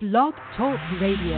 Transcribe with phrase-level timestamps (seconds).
[0.00, 1.36] Blog Talk Radio.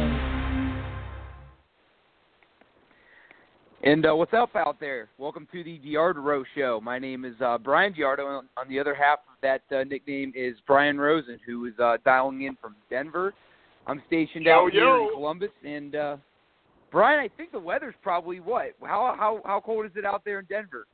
[3.83, 5.09] And uh, what's up out there?
[5.19, 6.81] Welcome to the Giardo Show.
[6.81, 10.33] My name is uh, Bryan DeArdo, and on the other half of that uh, nickname
[10.37, 13.35] is Brian Rosen, who is uh, dialing in from Denver.
[13.89, 16.17] I'm stationed Yo, out here in Columbus, and uh,
[16.93, 18.75] Brian, I think the weather's probably what?
[18.81, 20.87] How how how cold is it out there in Denver?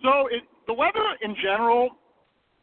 [0.00, 1.88] So it, the weather in general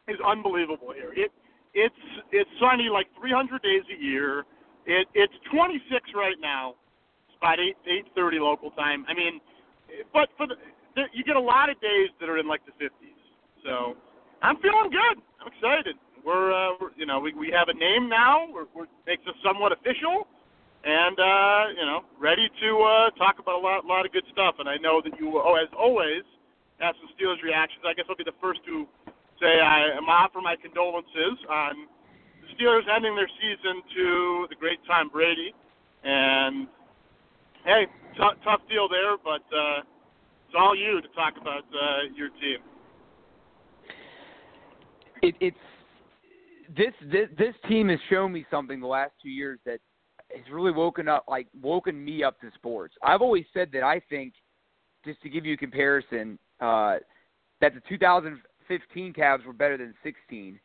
[0.08, 1.12] is unbelievable here.
[1.14, 1.30] It
[1.74, 2.02] it's
[2.32, 4.44] it's sunny like 300 days a year.
[4.86, 5.80] It it's 26
[6.14, 6.74] right now.
[7.28, 7.76] It's about 8
[8.16, 9.04] 8:30 local time.
[9.08, 9.40] I mean,
[10.12, 10.56] but for the,
[10.96, 12.90] the you get a lot of days that are in like the 50s.
[13.64, 13.96] So
[14.42, 15.22] I'm feeling good.
[15.40, 15.96] I'm excited.
[16.24, 18.46] We're, uh, we're you know we we have a name now.
[18.52, 20.26] We're, we're makes us somewhat official.
[20.84, 24.56] And uh, you know, ready to uh, talk about a lot, lot of good stuff.
[24.58, 26.26] And I know that you, oh, as always,
[26.82, 27.86] have some Steelers reactions.
[27.86, 28.86] I guess I'll be the first to
[29.40, 31.86] say I am offer my condolences on
[32.40, 35.54] the Steelers ending their season to the great Tom Brady.
[36.04, 36.66] And
[37.64, 39.80] hey, t- tough deal there, but uh,
[40.46, 42.58] it's all you to talk about uh, your team.
[45.22, 45.56] It, it's
[46.76, 49.78] this this this team has shown me something the last two years that
[50.34, 52.94] has really woken up like woken me up to sports.
[53.02, 54.34] I've always said that I think,
[55.04, 56.96] just to give you a comparison, uh,
[57.60, 57.80] that the
[58.78, 60.58] 2015 Cavs were better than 16.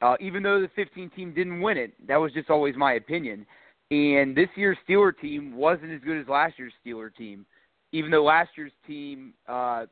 [0.00, 3.46] Uh, even though the 15 team didn't win it, that was just always my opinion.
[3.90, 7.46] And this year's Steeler team wasn't as good as last year's Steeler team,
[7.92, 9.86] even though last year's team, uh,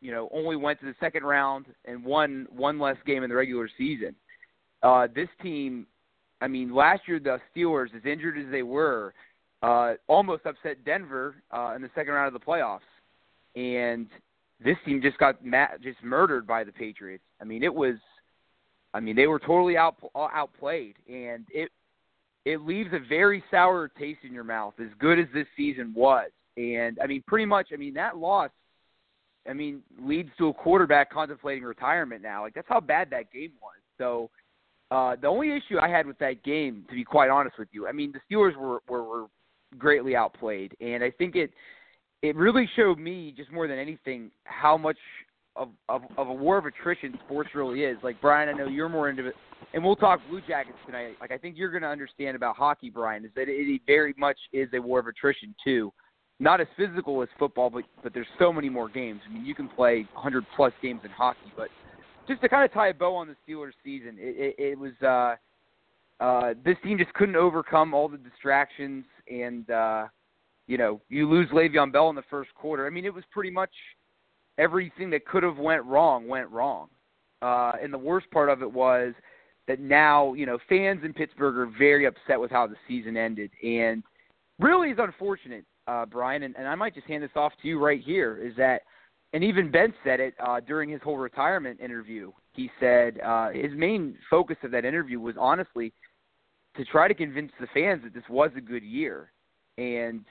[0.00, 3.36] you know, only went to the second round and won one less game in the
[3.36, 4.14] regular season.
[4.82, 5.86] Uh, this team
[6.40, 9.14] I mean, last year the Steelers, as injured as they were,
[9.62, 12.80] uh, almost upset Denver uh, in the second round of the playoffs,
[13.56, 14.08] and
[14.62, 17.24] this team just got ma- just murdered by the Patriots.
[17.40, 17.96] I mean, it was,
[18.92, 21.70] I mean, they were totally out outplayed, and it
[22.44, 24.74] it leaves a very sour taste in your mouth.
[24.80, 28.50] As good as this season was, and I mean, pretty much, I mean, that loss.
[29.48, 32.42] I mean, leads to a quarterback contemplating retirement now.
[32.42, 33.76] Like that's how bad that game was.
[33.96, 34.30] So
[34.90, 37.88] uh, the only issue I had with that game, to be quite honest with you,
[37.88, 39.26] I mean, the Steelers were, were, were
[39.78, 41.52] greatly outplayed, and I think it
[42.22, 44.98] it really showed me just more than anything how much
[45.56, 47.98] of, of of a war of attrition sports really is.
[48.02, 49.34] Like Brian, I know you're more into it,
[49.74, 51.16] and we'll talk Blue Jackets tonight.
[51.20, 54.36] Like I think you're going to understand about hockey, Brian, is that it, very much
[54.52, 55.92] is a war of attrition too.
[56.38, 59.20] Not as physical as football, but but there's so many more games.
[59.28, 61.68] I mean, you can play 100 plus games in hockey, but
[62.28, 64.92] just to kind of tie a bow on the Steelers season, it, it, it was
[65.02, 70.06] uh, uh, this team just couldn't overcome all the distractions, and uh,
[70.70, 72.86] you know you lose Le'Veon Bell in the first quarter.
[72.86, 73.72] I mean, it was pretty much
[74.56, 76.88] everything that could have went wrong went wrong,
[77.42, 79.12] uh, and the worst part of it was
[79.66, 83.50] that now you know fans in Pittsburgh are very upset with how the season ended,
[83.64, 84.04] and
[84.60, 86.44] really is unfortunate, uh, Brian.
[86.44, 88.38] And, and I might just hand this off to you right here.
[88.38, 88.82] Is that
[89.32, 92.30] and even Ben said it uh, during his whole retirement interview.
[92.52, 95.92] He said uh, his main focus of that interview was honestly
[96.76, 99.32] to try to convince the fans that this was a good year,
[99.78, 100.24] and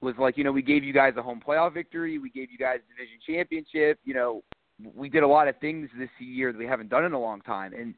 [0.00, 2.58] was like, you know, we gave you guys a home playoff victory, we gave you
[2.58, 4.42] guys a division championship, you know,
[4.94, 7.40] we did a lot of things this year that we haven't done in a long
[7.40, 7.94] time, and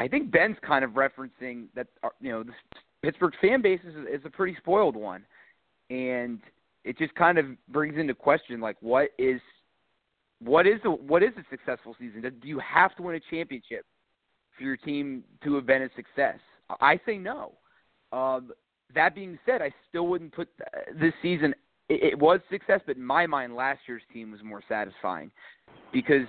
[0.00, 2.52] I think Ben's kind of referencing that, uh, you know, the
[3.02, 5.24] Pittsburgh fan base is, is a pretty spoiled one,
[5.90, 6.40] and
[6.84, 9.40] it just kind of brings into question like what is
[10.42, 12.22] what is a, what is a successful season?
[12.22, 13.84] Do you have to win a championship
[14.56, 16.38] for your team to have been a success?
[16.80, 17.52] I say no.
[18.12, 18.52] Um,
[18.94, 20.48] that being said, I still wouldn't put
[21.00, 21.54] this season.
[21.88, 25.30] It, it was success, but in my mind, last year's team was more satisfying
[25.92, 26.26] because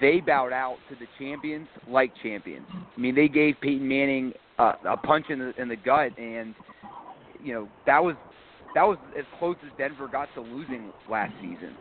[0.00, 2.66] they bowed out to the champions like champions.
[2.70, 6.54] I mean, they gave Peyton Manning uh, a punch in the in the gut, and
[7.42, 8.16] you know that was
[8.74, 11.76] that was as close as Denver got to losing last season.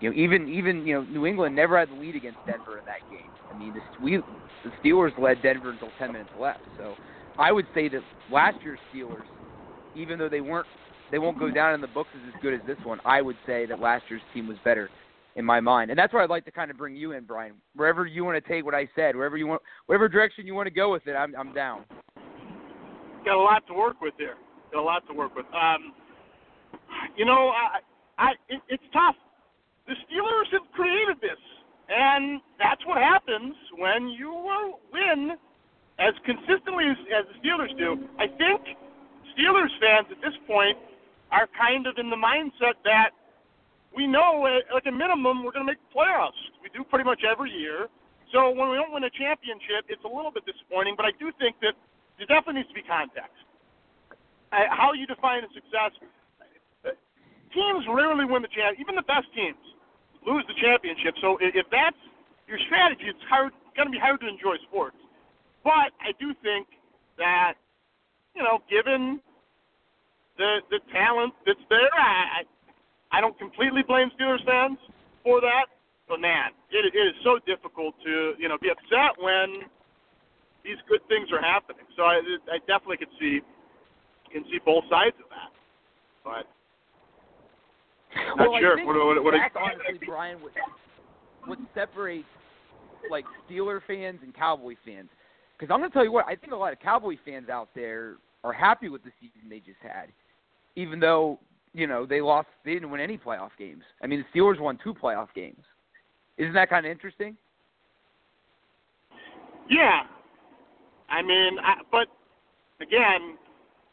[0.00, 2.84] You know, even even you know New England never had the lead against Denver in
[2.84, 3.30] that game.
[3.50, 6.60] I mean, the, we, the Steelers led Denver until 10 minutes left.
[6.76, 6.94] So
[7.38, 9.24] I would say that last year's Steelers,
[9.98, 10.66] even though they weren't,
[11.10, 13.00] they won't go down in the books as as good as this one.
[13.04, 14.88] I would say that last year's team was better
[15.36, 17.54] in my mind, and that's where I'd like to kind of bring you in, Brian.
[17.74, 20.66] Wherever you want to take what I said, wherever you want, whatever direction you want
[20.66, 21.84] to go with it, I'm I'm down.
[23.24, 24.34] Got a lot to work with here.
[24.72, 25.46] Got a lot to work with.
[25.46, 25.92] Um,
[27.16, 27.80] you know, I,
[28.18, 29.16] I it, it's tough.
[29.86, 31.40] The Steelers have created this,
[31.88, 34.32] and that's what happens when you
[34.92, 35.32] win
[35.98, 38.06] as consistently as, as the Steelers do.
[38.18, 38.76] I think
[39.38, 40.74] Steelers fans at this point
[41.30, 43.14] are kind of in the mindset that
[43.94, 46.36] we know, at, like a minimum, we're going to make the playoffs.
[46.58, 47.86] We do pretty much every year.
[48.34, 50.98] So when we don't win a championship, it's a little bit disappointing.
[50.98, 51.78] But I do think that
[52.18, 53.38] there definitely needs to be context.
[54.50, 55.94] How you define a success?
[57.54, 58.74] Teams rarely win the champ.
[58.76, 59.62] Even the best teams
[60.26, 61.14] lose the championship.
[61.22, 61.96] So if that's
[62.50, 63.54] your strategy, it's hard.
[63.78, 64.98] Going to be hard to enjoy sports.
[65.62, 66.66] But I do think
[67.16, 67.54] that
[68.34, 69.20] you know, given
[70.38, 72.42] the the talent that's there, I
[73.10, 74.78] I don't completely blame Steelers fans
[75.22, 75.66] for that.
[76.08, 79.68] But man, it, it is so difficult to you know be upset when
[80.64, 81.84] these good things are happening.
[81.96, 83.40] So I, I definitely could see
[84.32, 85.52] can see both sides of that.
[86.24, 86.46] But
[88.36, 88.72] well, sure.
[88.72, 90.52] I think what, what, what, back, honestly, Brian, what,
[91.46, 92.28] what separates
[93.10, 95.08] like Steeler fans and Cowboy fans?
[95.58, 97.68] Because I'm going to tell you what, I think a lot of Cowboy fans out
[97.74, 100.08] there are happy with the season they just had,
[100.76, 101.38] even though
[101.74, 103.82] you know they lost, they didn't win any playoff games.
[104.02, 105.62] I mean, the Steelers won two playoff games.
[106.36, 107.36] Isn't that kind of interesting?
[109.68, 110.02] Yeah,
[111.10, 112.08] I mean, I, but
[112.80, 113.36] again,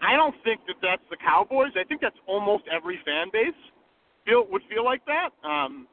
[0.01, 1.71] I don't think that that's the Cowboys.
[1.79, 3.53] I think that's almost every fan base
[4.25, 5.29] feel would feel like that.
[5.47, 5.87] Um,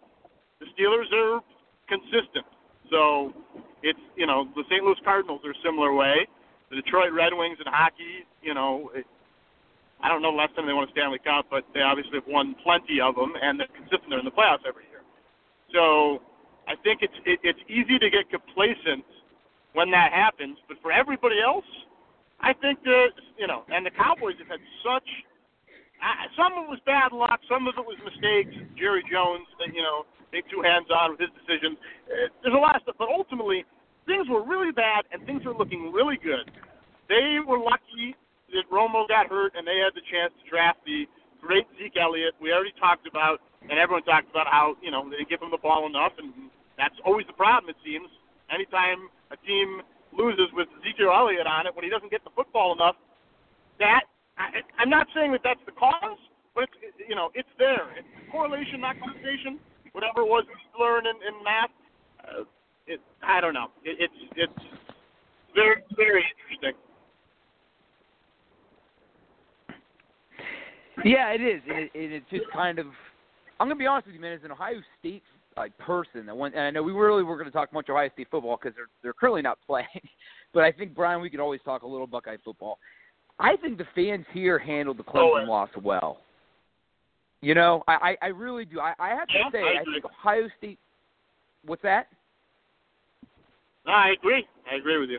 [0.60, 1.40] the Steelers are
[1.88, 2.46] consistent,
[2.90, 3.32] so
[3.82, 4.82] it's you know the St.
[4.82, 6.26] Louis Cardinals are a similar way.
[6.70, 8.90] The Detroit Red Wings in hockey, you know,
[10.02, 12.54] I don't know last time they won a Stanley Cup, but they obviously have won
[12.62, 14.10] plenty of them, and they're consistent.
[14.10, 15.06] They're in the playoffs every year.
[15.70, 16.20] So
[16.66, 19.06] I think it's it, it's easy to get complacent
[19.72, 21.66] when that happens, but for everybody else,
[22.42, 25.06] I think that you know, and the Cowboys have had such.
[26.02, 28.58] Uh, some of it was bad luck, some of it was mistakes.
[28.74, 30.02] Jerry Jones, you know,
[30.34, 31.78] being too hands on with his decisions.
[32.10, 33.62] Uh, there's a lot of stuff, but ultimately,
[34.06, 36.50] things were really bad and things are looking really good.
[37.06, 38.18] They were lucky
[38.52, 41.08] that Romo got hurt and they had the chance to draft the
[41.40, 42.38] great Zeke Elliott.
[42.38, 45.50] We already talked about, and everyone talked about how you know they didn't give him
[45.50, 47.68] the ball enough, and that's always the problem.
[47.72, 48.06] It seems
[48.52, 49.82] anytime a team
[50.14, 52.96] loses with Ezekiel Elliott on it when he doesn't get the football enough.
[53.80, 54.06] That
[54.38, 56.20] I, I'm not saying that that's the cause,
[56.54, 57.90] but it's you know it's there.
[57.98, 59.58] It's correlation, not causation.
[59.92, 61.74] Whatever it was we learned in, in math,
[62.24, 62.44] uh,
[62.86, 63.68] it, I don't know.
[63.84, 64.60] It, it's it's
[65.54, 66.78] very very interesting.
[71.04, 72.86] Yeah, it is, and, it, and it's just kind of.
[73.60, 74.32] I'm gonna be honest with you, man.
[74.32, 75.22] As an Ohio State
[75.56, 78.08] like person that went, and I know we really were going to talk much Ohio
[78.14, 79.86] State football because they're they're currently not playing,
[80.52, 82.78] but I think Brian, we could always talk a little Buckeye football.
[83.38, 86.18] I think the fans here handled the Clemson Oh, loss well.
[87.40, 88.80] You know, I I, I really do.
[88.80, 90.78] I, I have to Yeah, say, I I think Ohio State.
[91.64, 92.08] What's that?
[93.86, 94.46] No, I agree.
[94.70, 95.18] I agree with you.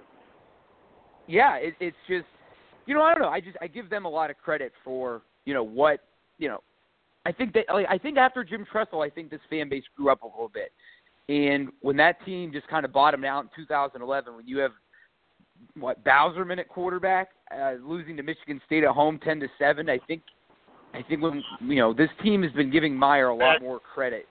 [1.28, 2.26] yeah, it, it's just,
[2.86, 3.30] you know, I don't know.
[3.30, 6.02] I just I give them a lot of credit for you know what
[6.38, 6.62] you know.
[7.26, 10.12] I think that like, I think after Jim Tressel, I think this fan base grew
[10.12, 10.72] up a little bit,
[11.30, 14.72] and when that team just kind of bottomed out in 2011, when you have
[15.80, 20.00] what Bauserman at quarterback, uh, losing to Michigan State at home 10 to seven, I
[20.08, 20.22] think
[20.94, 24.28] I think when you know this team has been giving Meyer a lot more credit,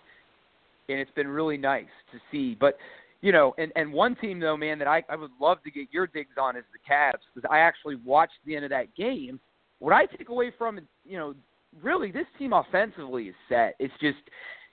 [0.88, 2.56] and it's been really nice to see.
[2.58, 2.76] But
[3.20, 5.88] you know, and and one team though, man, that I I would love to get
[5.90, 9.40] your digs on is the Cavs because I actually watched the end of that game.
[9.82, 11.34] What I take away from you know,
[11.82, 13.74] really this team offensively is set.
[13.80, 14.18] It's just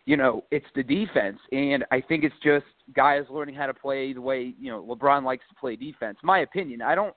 [0.06, 2.66] you know, it's the defense, and I think it's just
[2.96, 6.20] guys learning how to play the way you know LeBron likes to play defense.
[6.22, 6.84] My opinion.
[6.84, 7.16] I don't.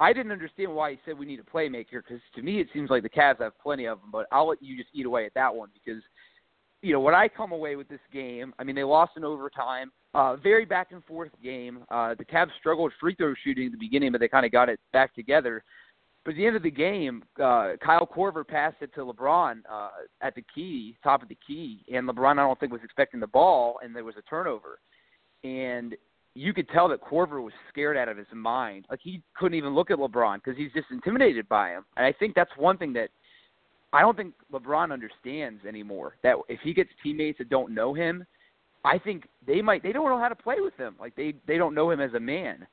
[0.00, 2.90] I didn't understand why he said we need a playmaker because to me it seems
[2.90, 4.10] like the Cavs have plenty of them.
[4.12, 6.02] But I'll let you just eat away at that one because
[6.82, 8.52] you know what I come away with this game.
[8.58, 9.92] I mean they lost in overtime.
[10.12, 11.84] Uh, very back and forth game.
[11.90, 14.68] Uh, the Cavs struggled free throw shooting at the beginning, but they kind of got
[14.68, 15.64] it back together.
[16.24, 19.88] But at the end of the game, uh, Kyle Korver passed it to LeBron uh,
[20.20, 23.26] at the key, top of the key, and LeBron I don't think was expecting the
[23.26, 24.80] ball, and there was a turnover.
[25.44, 25.96] And
[26.34, 28.86] you could tell that Korver was scared out of his mind.
[28.90, 31.84] Like he couldn't even look at LeBron because he's just intimidated by him.
[31.96, 33.08] And I think that's one thing that
[33.92, 36.16] I don't think LeBron understands anymore.
[36.22, 38.24] That if he gets teammates that don't know him,
[38.84, 40.94] I think they might they don't know how to play with him.
[41.00, 42.66] Like they they don't know him as a man.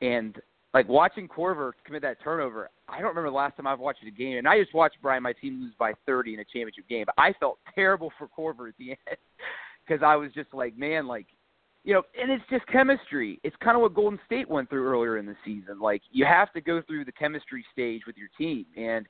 [0.00, 0.40] And
[0.74, 4.10] like watching Korver commit that turnover, I don't remember the last time I've watched a
[4.10, 4.38] game.
[4.38, 7.04] And I just watched Brian my team lose by 30 in a championship game.
[7.06, 8.98] But I felt terrible for Korver at the end
[9.86, 11.26] because I was just like, man, like
[11.84, 13.40] you know, and it's just chemistry.
[13.42, 15.80] It's kind of what Golden State went through earlier in the season.
[15.80, 19.06] Like you have to go through the chemistry stage with your team, and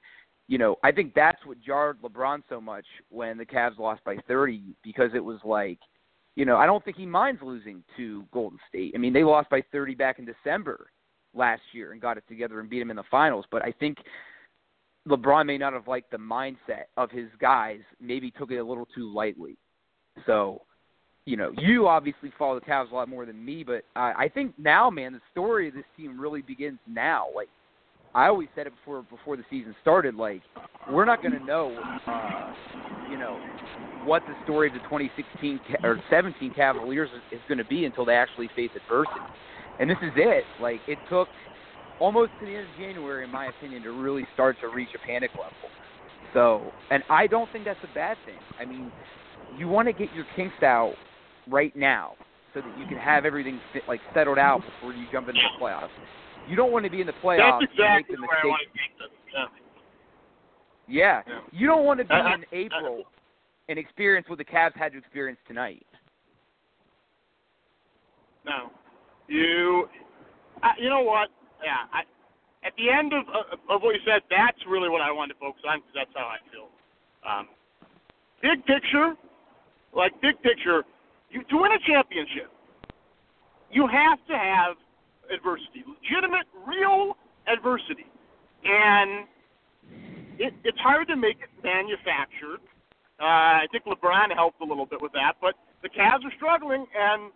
[0.49, 4.17] you know, I think that's what jarred LeBron so much when the Cavs lost by
[4.27, 5.79] 30 because it was like,
[6.35, 8.93] you know, I don't think he minds losing to Golden State.
[8.95, 10.89] I mean, they lost by 30 back in December
[11.35, 13.99] last year and got it together and beat him in the finals, but I think
[15.09, 18.87] LeBron may not have liked the mindset of his guys, maybe took it a little
[18.95, 19.57] too lightly.
[20.27, 20.63] So,
[21.25, 24.29] you know, you obviously follow the Cavs a lot more than me, but I, I
[24.29, 27.27] think now, man, the story of this team really begins now.
[27.35, 27.49] Like,
[28.15, 30.15] I always said it before before the season started.
[30.15, 30.43] Like,
[30.91, 31.75] we're not going to know,
[32.07, 32.55] uh,
[33.11, 33.41] you know,
[34.05, 38.05] what the story of the 2016 or 17 Cavaliers is, is going to be until
[38.05, 39.21] they actually face adversity.
[39.83, 40.45] And this is it.
[40.61, 41.27] Like, it took
[41.99, 45.05] almost to the end of January, in my opinion, to really start to reach a
[45.05, 45.51] panic level.
[46.33, 48.37] So, and I don't think that's a bad thing.
[48.61, 48.93] I mean,
[49.59, 50.95] you want to get your kinks out
[51.51, 52.15] right now
[52.55, 55.89] so that you can have everything like settled out before you jump into the playoffs.
[56.49, 58.45] You don't want to be in the playoffs That's exactly and make the where I
[58.45, 58.51] mistake.
[58.51, 59.09] want to take this.
[59.35, 59.47] Yeah.
[60.87, 61.23] Yeah.
[61.27, 61.41] Yeah.
[61.51, 63.03] You don't want to be in April
[63.69, 65.85] and experience what the Cavs had to experience tonight.
[68.45, 68.71] No,
[69.33, 69.89] you.
[70.63, 71.29] I, you know what?
[71.65, 71.89] Yeah.
[71.93, 72.03] I,
[72.65, 75.41] at the end of of of what you said, that's really what I wanted to
[75.41, 76.69] focus on because that's how I feel.
[77.27, 77.49] Um,
[78.41, 79.15] big picture,
[79.95, 80.85] like big picture,
[81.31, 82.51] you to win a championship,
[83.71, 84.77] you have to have
[85.33, 88.07] adversity, legitimate, real adversity,
[88.65, 89.27] and
[90.39, 92.61] it, it's hard to make it manufactured.
[93.21, 96.87] Uh, I think LeBron helped a little bit with that, but the Cavs are struggling,
[96.99, 97.31] and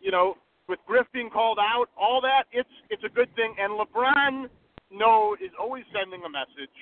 [0.00, 0.36] you know,
[0.68, 3.54] with Griff being called out, all that, it's it's a good thing.
[3.58, 4.48] And LeBron,
[4.90, 6.72] no, is always sending a message.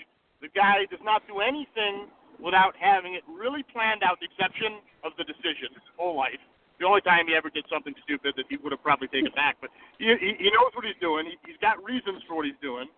[0.41, 2.11] The guy does not do anything
[2.43, 6.43] without having it really planned out, the exception of the decision his whole life.
[6.83, 9.55] The only time he ever did something stupid that he would have probably taken back,
[9.63, 9.71] but
[10.03, 11.31] he, he, he knows what he's doing.
[11.31, 12.91] He, he's got reasons for what he's doing.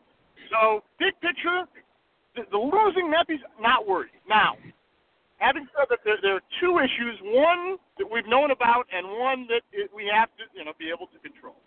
[0.48, 1.68] So, big picture,
[2.32, 4.16] the, the losing Memphis, not worried.
[4.24, 4.56] Now,
[5.38, 9.46] having said that, there, there are two issues: one that we've known about, and one
[9.48, 11.58] that it, we have to, you know, be able to control.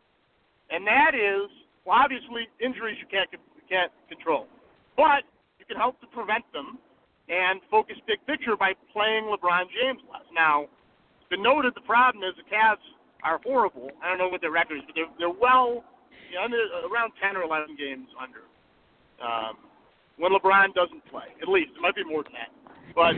[0.69, 1.47] And that is,
[1.85, 4.47] well, obviously, injuries you can't you can't control,
[4.95, 5.23] but
[5.59, 6.79] you can help to prevent them
[7.27, 10.23] and focus big picture by playing LeBron James less.
[10.31, 10.63] Now,
[11.19, 12.83] it's been noted the problem is the Cavs
[13.23, 13.91] are horrible.
[14.03, 15.83] I don't know what their record is, but they're they're well,
[16.31, 18.43] you know, they're around 10 or 11 games under.
[19.17, 19.57] Um,
[20.17, 22.51] when LeBron doesn't play, at least it might be more than that,
[22.95, 23.13] but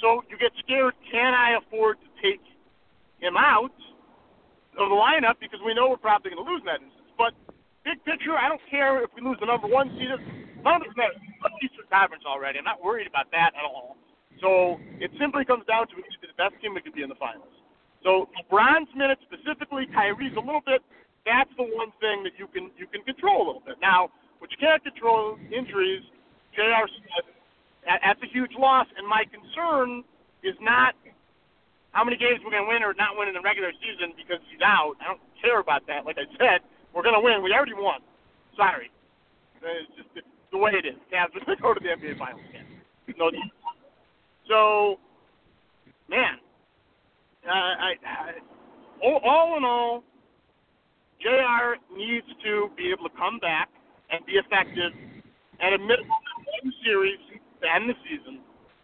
[0.00, 0.94] so you get scared.
[1.10, 2.42] Can I afford to take
[3.20, 3.74] him out
[4.78, 7.10] of the lineup because we know we're probably going to lose in that instance?
[7.16, 7.32] But
[7.84, 10.10] big picture, I don't care if we lose the number one seed.
[10.64, 11.16] None of us matter.
[11.40, 12.60] Let's Eastern Conference already.
[12.60, 13.96] I'm not worried about that at all.
[14.40, 17.20] So it simply comes down to be the best team that could be in the
[17.20, 17.52] finals.
[18.04, 20.80] So LeBron's minutes specifically, Kyrie's a little bit.
[21.28, 23.76] That's the one thing that you can you can control a little bit.
[23.84, 24.08] Now,
[24.40, 26.00] what you can't control injuries.
[26.56, 26.88] J.R.
[26.88, 27.28] Smith
[27.90, 28.86] that- that's a huge loss.
[28.96, 30.04] And my concern
[30.42, 30.94] is not
[31.90, 34.38] how many games we're going to win or not win in the regular season because
[34.48, 34.94] he's out.
[35.00, 36.06] I don't care about that.
[36.06, 36.62] Like I said,
[36.94, 37.42] we're going to win.
[37.42, 38.00] We already won.
[38.56, 38.90] Sorry.
[39.62, 40.96] It's just it's the way it is.
[41.12, 42.66] Cavs are going to go to the NBA Finals again.
[43.18, 43.30] No,
[44.48, 44.98] so,
[46.08, 46.38] man,
[47.46, 48.32] uh, I, I,
[49.02, 50.04] all, all in all,
[51.20, 53.68] JR needs to be able to come back
[54.10, 54.92] and be effective
[55.60, 57.18] at a minimum of one series
[57.62, 58.40] to end the season,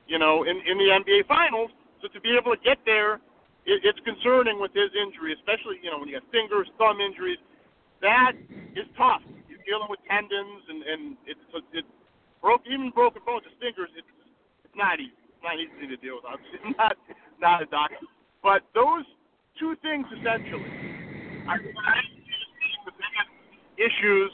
[0.06, 1.70] you know, in, in the NBA Finals.
[2.02, 3.18] So to be able to get there,
[3.64, 7.40] it, it's concerning with his injury, especially, you know, when you got fingers, thumb injuries.
[8.00, 8.36] That
[8.76, 9.24] is tough.
[9.48, 11.40] You're dealing with tendons and, and it's,
[11.72, 11.88] it's
[12.40, 14.08] broke, even broken bones, his fingers, it's,
[14.64, 15.16] it's not easy.
[15.42, 16.28] Not easy to deal with.
[16.28, 16.96] Obviously, not,
[17.40, 18.06] not a doctor.
[18.42, 19.04] But those
[19.58, 20.70] two things essentially
[21.48, 23.30] are the biggest
[23.76, 24.32] issues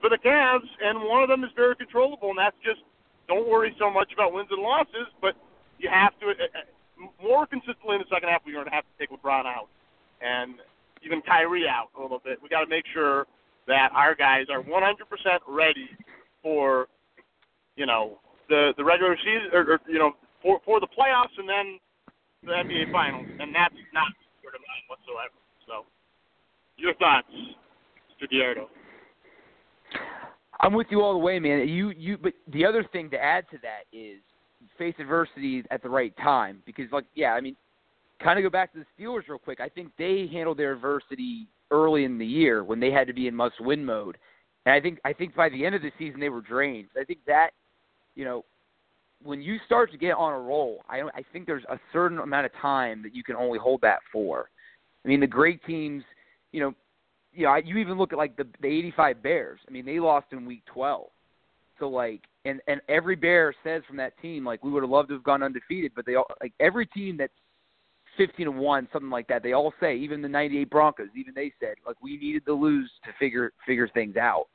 [0.00, 2.80] for the Cavs, and one of them is very controllable, and that's just
[3.28, 5.36] don't worry so much about wins and losses, but
[5.78, 8.42] you have to uh, uh, more consistently in the second half.
[8.44, 9.68] We're going to have to take LeBron out,
[10.20, 10.54] and
[11.04, 12.38] even Kyrie out a little bit.
[12.42, 13.26] We got to make sure
[13.68, 14.64] that our guys are 100%
[15.46, 15.88] ready
[16.42, 16.88] for
[17.76, 18.18] you know
[18.48, 21.78] the the regular season, or, or you know for for the playoffs, and then
[22.42, 24.08] the NBA Finals, and that's not
[24.42, 25.36] sort of mine whatsoever.
[25.66, 25.84] So,
[26.76, 28.30] your thoughts, Mr.
[28.32, 28.66] DeArdo?
[30.60, 31.68] I'm with you all the way, man.
[31.68, 34.18] You you but the other thing to add to that is
[34.76, 37.56] face adversity at the right time because like yeah, I mean
[38.22, 39.60] kind of go back to the Steelers real quick.
[39.60, 43.28] I think they handled their adversity early in the year when they had to be
[43.28, 44.18] in must win mode.
[44.66, 46.88] And I think I think by the end of the season they were drained.
[47.00, 47.50] I think that
[48.14, 48.44] you know
[49.22, 52.46] when you start to get on a roll, I I think there's a certain amount
[52.46, 54.50] of time that you can only hold that for.
[55.04, 56.02] I mean, the great teams,
[56.52, 56.74] you know,
[57.38, 59.60] you know, you even look at like the the '85 Bears.
[59.66, 61.06] I mean, they lost in Week 12.
[61.78, 65.10] So like, and and every Bear says from that team like we would have loved
[65.10, 67.32] to have gone undefeated, but they all like every team that's
[68.16, 69.44] 15 and one, something like that.
[69.44, 72.90] They all say, even the '98 Broncos, even they said like we needed to lose
[73.04, 74.46] to figure figure things out.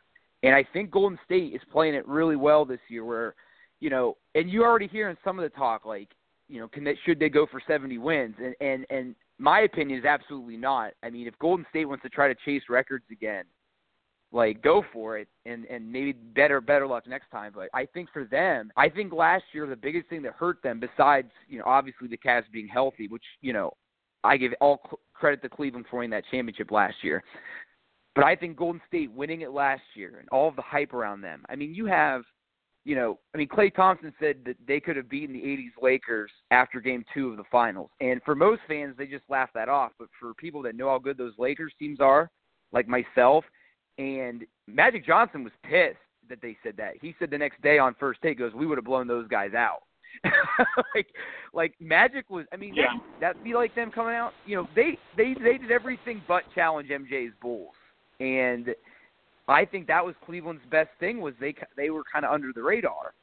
[0.44, 3.34] And I think Golden State is playing it really well this year, where
[3.80, 6.10] you know, and you already hearing some of the talk like,
[6.50, 8.36] you know, can they should they go for 70 wins?
[8.44, 10.94] And and and my opinion is absolutely not.
[11.04, 13.44] I mean, if Golden State wants to try to chase records again,
[14.32, 17.52] like go for it and and maybe better better luck next time.
[17.54, 20.80] But i think for them i think last year the biggest thing that hurt them
[20.80, 23.72] besides you know obviously the Cavs being healthy which you know
[24.24, 24.82] i give all
[25.14, 27.24] credit to cleveland for winning that championship last year.
[28.16, 31.22] But i think golden state winning it last year and all of the hype around
[31.22, 31.44] them.
[31.48, 32.24] I mean you have
[32.86, 36.32] you know i mean Klay thompson said that they could have beaten the 80s lakers
[36.52, 39.92] after game two of the finals and for most fans they just laugh that off
[39.98, 42.30] but for people that know how good those lakers teams are
[42.72, 43.46] like myself
[43.98, 45.98] and Magic Johnson was pissed
[46.30, 46.94] that they said that.
[47.02, 49.54] He said the next day on first take goes, "We would have blown those guys
[49.54, 49.84] out."
[50.96, 51.08] like,
[51.54, 52.46] like Magic was.
[52.52, 52.86] I mean, yeah.
[53.20, 54.34] that be like them coming out.
[54.46, 57.75] You know, they they they did everything but challenge MJ's Bulls,
[58.20, 58.68] and
[59.48, 62.64] I think that was Cleveland's best thing was they they were kind of under the
[62.64, 63.14] radar.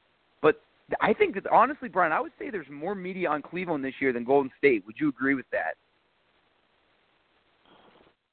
[0.43, 0.61] But
[1.01, 4.13] I think that honestly, Brian, I would say there's more media on Cleveland this year
[4.13, 4.85] than Golden State.
[4.87, 5.75] Would you agree with that?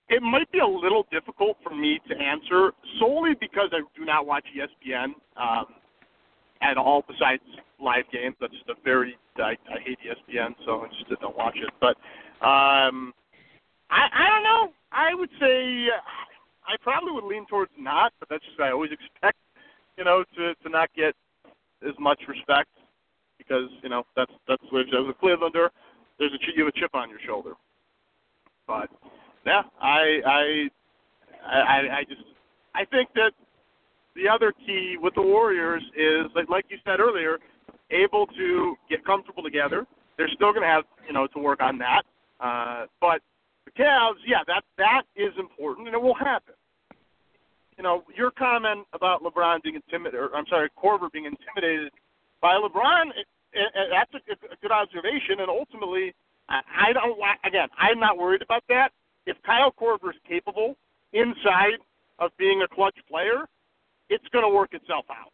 [0.09, 4.25] it might be a little difficult for me to answer solely because I do not
[4.25, 5.65] watch ESPN um,
[6.61, 7.41] at all besides
[7.81, 8.35] live games.
[8.39, 11.69] That's just a very I, I hate ESPN, so I just don't watch it.
[11.79, 11.97] But
[12.45, 13.13] um,
[13.89, 14.73] I I don't know.
[14.91, 15.87] I would say
[16.67, 19.37] I probably would lean towards not, but that's just I always expect.
[19.97, 21.15] You know, to to not get
[21.87, 22.69] as much respect
[23.37, 25.69] because you know that's that's what as a Clevelander,
[26.19, 27.53] there's a you have a chip on your shoulder.
[28.67, 28.89] But
[29.45, 30.69] yeah, I I
[31.45, 32.21] I I just
[32.75, 33.31] I think that
[34.15, 37.37] the other key with the Warriors is like like you said earlier,
[37.91, 39.85] able to get comfortable together.
[40.17, 42.03] They're still going to have you know to work on that,
[42.39, 43.21] uh, but
[43.67, 46.55] the Cavs, yeah, that that is important and it will happen.
[47.77, 51.91] You know, your comment about LeBron being intimidated, or I'm sorry, Korver being intimidated
[52.41, 55.41] by LeBron, it, it, it, that's a, a good observation.
[55.41, 56.15] And ultimately,
[56.49, 57.19] I, I don't.
[57.45, 58.89] Again, I'm not worried about that
[59.27, 60.75] if Kyle Korver is capable
[61.13, 61.83] inside
[62.17, 63.45] of being a clutch player,
[64.09, 65.31] it's going to work itself out.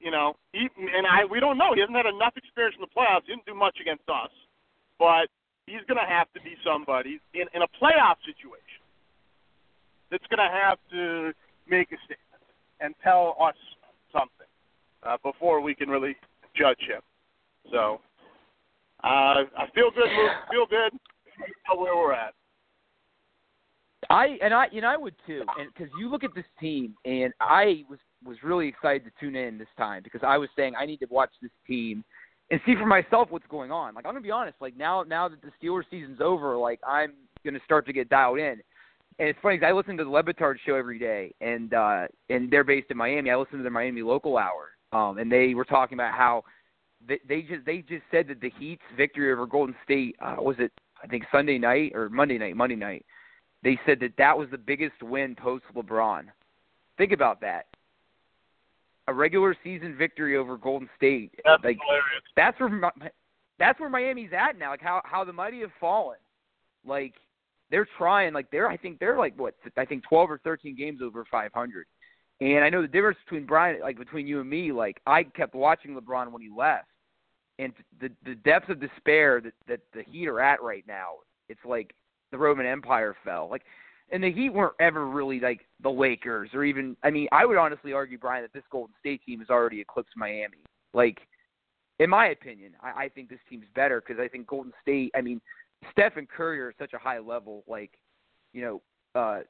[0.00, 1.74] You know, he and I we don't know.
[1.74, 3.22] He hasn't had enough experience in the playoffs.
[3.26, 4.30] He didn't do much against us,
[4.98, 5.26] but
[5.68, 8.82] he's going to have to be somebody in in a playoff situation
[10.10, 11.32] that's going to have to
[11.68, 12.42] make a statement
[12.80, 13.56] and tell us
[14.12, 14.48] something
[15.02, 16.16] uh, before we can really
[16.56, 17.00] judge him.
[17.70, 18.00] So
[19.04, 20.08] uh, I feel good.
[20.50, 20.98] Feel good.
[21.76, 22.34] Where we're at.
[24.10, 27.32] I and I and I would too, and because you look at this team, and
[27.40, 30.86] I was was really excited to tune in this time because I was saying I
[30.86, 32.04] need to watch this team
[32.50, 33.94] and see for myself what's going on.
[33.94, 37.12] Like I'm gonna be honest, like now now that the Steelers season's over, like I'm
[37.44, 38.60] gonna start to get dialed in.
[39.20, 42.06] And it's funny because I listen to the Le Batard show every day, and uh
[42.30, 43.30] and they're based in Miami.
[43.30, 46.44] I listen to their Miami local hour, um, and they were talking about how
[47.06, 50.56] they, they just they just said that the Heat's victory over Golden State uh, was
[50.58, 53.04] it I think Sunday night or Monday night, Monday night
[53.62, 56.24] they said that that was the biggest win post LeBron.
[56.96, 57.66] Think about that.
[59.08, 61.32] A regular season victory over Golden State.
[61.44, 62.22] That's like, hilarious.
[62.36, 62.92] That's where
[63.58, 64.70] that's where Miami's at now.
[64.70, 66.18] Like how how the mighty have fallen.
[66.86, 67.14] Like
[67.70, 68.32] they're trying.
[68.32, 71.86] Like they're I think they're like what I think 12 or 13 games over 500.
[72.40, 74.70] And I know the difference between Brian, like between you and me.
[74.70, 76.88] Like I kept watching LeBron when he left,
[77.58, 81.14] and the the depth of despair that that the Heat are at right now.
[81.48, 81.94] It's like
[82.30, 83.48] the Roman Empire fell.
[83.50, 83.62] Like,
[84.10, 86.96] and the Heat weren't ever really like the Lakers or even.
[87.02, 90.16] I mean, I would honestly argue, Brian, that this Golden State team has already eclipsed
[90.16, 90.58] Miami.
[90.94, 91.18] Like,
[91.98, 95.12] in my opinion, I, I think this team's better because I think Golden State.
[95.14, 95.40] I mean,
[95.92, 97.64] Steph and Curry are at such a high level.
[97.68, 97.90] Like,
[98.52, 98.82] you know,
[99.14, 99.40] uh,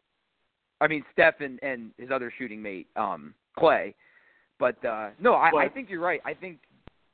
[0.80, 3.94] I mean, Steph and, and his other shooting mate, um, Klay.
[4.58, 6.20] But uh, no, I, I think you're right.
[6.24, 6.58] I think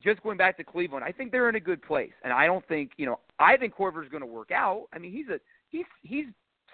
[0.03, 2.67] just going back to Cleveland, I think they're in a good place, and I don't
[2.69, 3.21] think you know.
[3.39, 4.87] I think Korver's going to work out.
[4.93, 6.27] I mean, he's a he's he's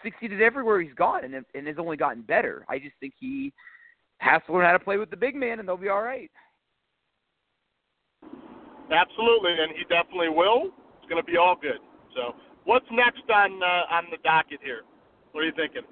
[0.03, 2.65] succeeded everywhere he's gone and and has only gotten better.
[2.69, 3.53] I just think he
[4.19, 6.31] has to learn how to play with the big man, and they'll be all right.
[8.93, 10.71] Absolutely, and he definitely will.
[10.99, 11.79] It's going to be all good.
[12.15, 12.35] So,
[12.65, 14.83] what's next on uh, on the docket here?
[15.33, 15.83] What are you thinking?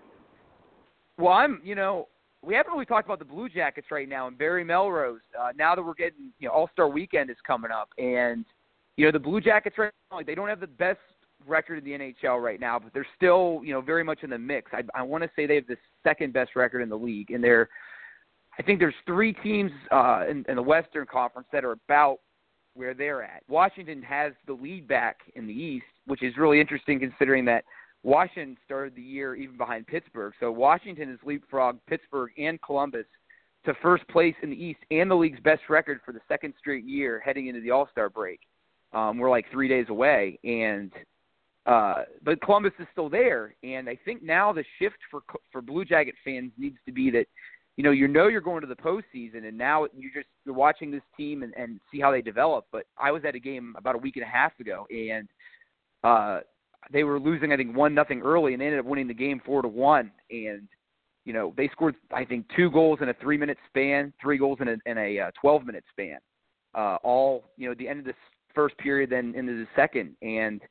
[1.17, 2.09] Well, I'm, you know,
[2.43, 5.21] we haven't really talked about the Blue Jackets right now and Barry Melrose.
[5.39, 8.45] Uh, now that we're getting, you know, All Star Weekend is coming up, and
[8.97, 10.99] you know the Blue Jackets right now, like, they don't have the best
[11.47, 14.39] record in the NHL right now, but they're still, you know, very much in the
[14.39, 14.71] mix.
[14.73, 17.43] I, I want to say they have the second best record in the league, and
[17.43, 17.69] they're,
[18.59, 22.19] I think there's three teams uh, in, in the Western Conference that are about
[22.75, 23.43] where they're at.
[23.49, 27.65] Washington has the lead back in the East, which is really interesting considering that
[28.03, 30.33] Washington started the year even behind Pittsburgh.
[30.39, 33.07] So Washington has leapfrogged Pittsburgh and Columbus
[33.65, 36.85] to first place in the East and the league's best record for the second straight
[36.85, 38.41] year heading into the All Star break.
[38.93, 40.93] Um, we're like three days away, and
[41.69, 45.21] uh, but Columbus is still there, and I think now the shift for
[45.53, 47.27] for Blue Jacket fans needs to be that
[47.79, 50.91] you know, you know you're going to the postseason, and now you just you're watching
[50.91, 52.67] this team and, and see how they develop.
[52.73, 55.29] But I was at a game about a week and a half ago, and
[56.03, 56.41] uh,
[56.93, 59.41] they were losing, I think, one nothing early, and they ended up winning the game
[59.47, 60.11] four to one.
[60.31, 60.67] And
[61.25, 64.59] you know, they scored, I think, two goals in a three minute span, three goals
[64.61, 66.19] in a in a uh, 12 minute span.
[66.75, 68.15] Uh, all you know, the end of the
[68.55, 70.63] first period, then into the second, and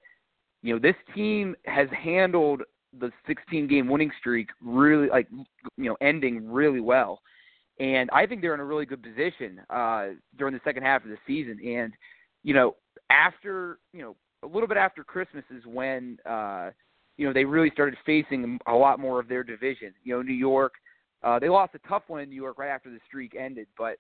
[0.68, 2.62] you know, this team has handled
[3.00, 5.30] the 16 game winning streak really like
[5.78, 7.22] you know ending really well.
[7.80, 11.10] And i think they're in a really good position uh during the second half of
[11.10, 11.58] the season.
[11.66, 11.94] And
[12.44, 12.76] you know
[13.10, 16.72] after you know a little bit after christmas is when uh
[17.16, 19.94] you know they really started facing a lot more of their division.
[20.04, 20.74] You know new york
[21.24, 23.68] uh they lost a tough one in new york right after the streak ended.
[23.78, 23.98] But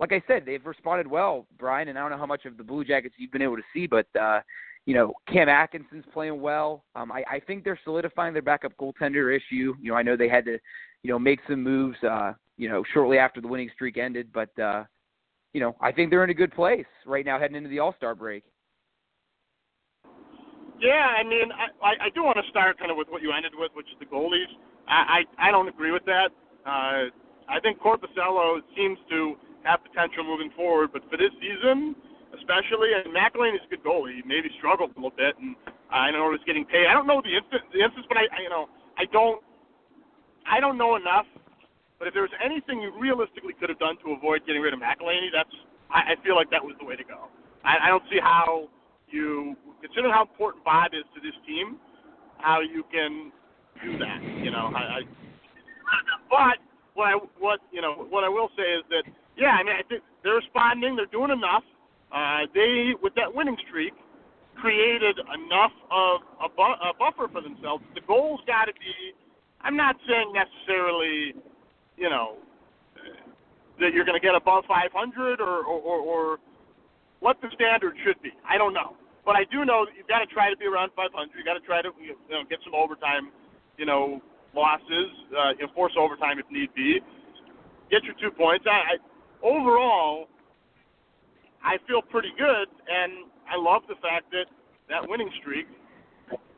[0.00, 2.64] like i said they've responded well brian and i don't know how much of the
[2.64, 4.40] blue jackets you've been able to see but uh
[4.86, 6.84] you know, Cam Atkinson's playing well.
[6.96, 9.74] Um, I, I think they're solidifying their backup goaltender issue.
[9.80, 10.58] You know, I know they had to,
[11.02, 14.56] you know, make some moves, uh, you know, shortly after the winning streak ended, but,
[14.58, 14.84] uh,
[15.52, 17.94] you know, I think they're in a good place right now heading into the All
[17.96, 18.42] Star break.
[20.80, 23.52] Yeah, I mean, I, I, do want to start kind of with what you ended
[23.54, 24.50] with, which is the goalies.
[24.88, 26.34] I, I, I don't agree with that.
[26.66, 27.06] Uh,
[27.46, 31.94] I think Korpisalo seems to have potential moving forward, but for this season,
[32.36, 32.92] especially.
[32.96, 34.16] And McElhinney is a good goalie.
[34.16, 35.56] He maybe struggled a little bit, and
[35.90, 36.86] I know he's getting paid.
[36.86, 38.68] I don't know the instance, the instance, but I, I, you know,
[38.98, 39.40] I don't,
[40.46, 41.26] I don't know enough.
[41.98, 44.80] But if there was anything you realistically could have done to avoid getting rid of
[44.80, 45.54] McElhinney, that's,
[45.90, 47.30] I, I feel like that was the way to go.
[47.64, 48.66] I, I don't see how
[49.06, 51.78] you, considering how important Bob is to this team,
[52.38, 53.30] how you can
[53.84, 54.18] do that.
[54.42, 55.00] You know, I, I
[56.28, 56.58] but
[56.94, 59.04] what I what you know what I will say is that
[59.36, 61.64] yeah, I mean I think they're responding, they're doing enough.
[62.12, 63.94] Uh, they, with that winning streak,
[64.56, 67.82] created enough of a, bu- a buffer for themselves.
[67.94, 69.14] The goal's got to be.
[69.62, 71.34] I'm not saying necessarily,
[71.96, 72.36] you know,
[73.80, 76.38] that you're going to get above 500 or, or, or, or
[77.20, 78.30] what the standard should be.
[78.48, 80.90] I don't know, but I do know that you've got to try to be around
[80.94, 81.30] 500.
[81.36, 83.30] You got to try to you know get some overtime,
[83.78, 84.20] you know,
[84.54, 87.00] losses, uh, enforce overtime if need be.
[87.90, 88.66] Get your two points.
[88.68, 90.28] I, I overall,
[91.64, 94.46] I feel pretty good, and I love the fact that
[94.90, 95.66] that winning streak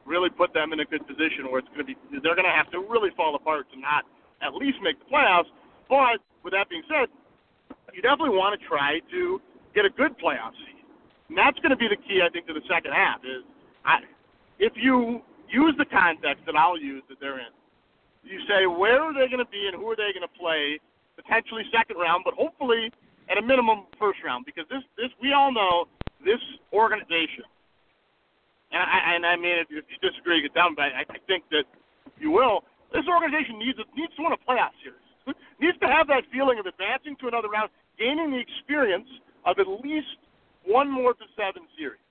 [0.04, 2.52] really put them in a good position where it's going to be they're going to
[2.52, 4.04] have to really fall apart to not
[4.42, 5.48] at least make the playoffs.
[5.88, 7.08] But with that being said,
[7.92, 9.40] you definitely want to try to
[9.74, 10.84] get a good playoff seed,
[11.28, 13.20] and that's going to be the key, I think, to the second half.
[13.24, 13.44] Is
[13.84, 14.04] I,
[14.58, 17.52] if you use the context that I'll use that they're in,
[18.24, 20.80] you say where are they going to be and who are they going to play
[21.16, 22.90] potentially second round, but hopefully
[23.30, 25.86] at a minimum first round because this this we all know
[26.24, 26.40] this
[26.72, 27.44] organization
[28.72, 31.44] and I and I mean if, if you disagree get down but I, I think
[31.50, 31.64] that
[32.06, 35.00] if you will this organization needs needs to win a playoff series.
[35.56, 39.08] Needs to have that feeling of advancing to another round gaining the experience
[39.48, 40.20] of at least
[40.68, 42.04] one more to seven series.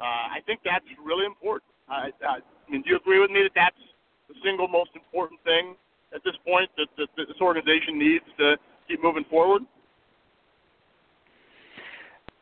[0.00, 1.68] Uh, I think that's really important.
[1.84, 3.82] Uh, uh, I mean do you agree with me that that's
[4.28, 5.76] the single most important thing
[6.14, 8.56] at this point that, that, that this organization needs to
[8.88, 9.62] keep moving forward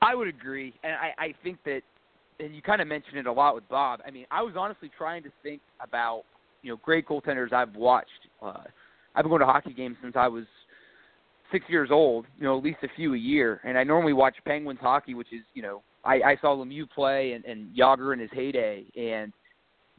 [0.05, 1.81] I would agree, and I, I think that,
[2.39, 4.01] and you kind of mentioned it a lot with Bob.
[4.07, 6.25] I mean, I was honestly trying to think about,
[6.63, 8.11] you know, great goaltenders I've watched.
[8.43, 8.65] Uh,
[9.15, 10.45] I've been going to hockey games since I was
[11.51, 12.27] six years old.
[12.37, 15.33] You know, at least a few a year, and I normally watch Penguins hockey, which
[15.33, 19.33] is, you know, I, I saw Lemieux play and, and Jagr in his heyday, and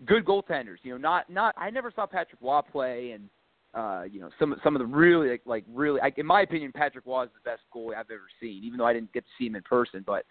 [0.05, 0.77] good goaltenders.
[0.83, 3.29] You know, not not I never saw Patrick Roy play, and
[3.75, 6.71] uh, you know, some some of the really like, like really, like, in my opinion,
[6.71, 8.63] Patrick was the best goalie I've ever seen.
[8.63, 10.25] Even though I didn't get to see him in person, but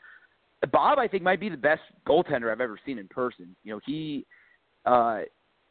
[0.72, 3.54] Bob, I think, might be the best goaltender I've ever seen in person.
[3.64, 4.26] You know, he,
[4.86, 5.20] uh,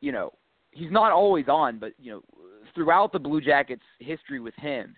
[0.01, 0.33] you know,
[0.71, 2.21] he's not always on, but you know,
[2.75, 4.95] throughout the Blue Jackets' history with him,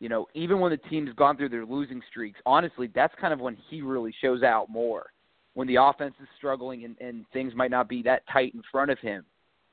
[0.00, 3.40] you know, even when the team's gone through their losing streaks, honestly, that's kind of
[3.40, 5.06] when he really shows out more.
[5.54, 8.90] When the offense is struggling and, and things might not be that tight in front
[8.90, 9.24] of him,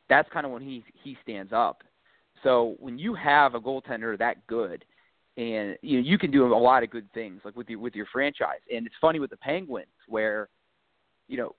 [0.09, 1.83] that's kind of when he he stands up.
[2.43, 4.85] So when you have a goaltender that good,
[5.37, 7.95] and you know you can do a lot of good things like with your with
[7.95, 8.59] your franchise.
[8.73, 10.47] And it's funny with the Penguins where,
[11.27, 11.55] you know,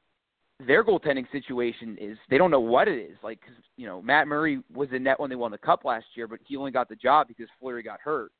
[0.67, 3.17] their goaltending situation is they don't know what it is.
[3.23, 3.41] Like,
[3.77, 6.39] you know, Matt Murray was in net when they won the Cup last year, but
[6.47, 8.33] he only got the job because Fleury got hurt.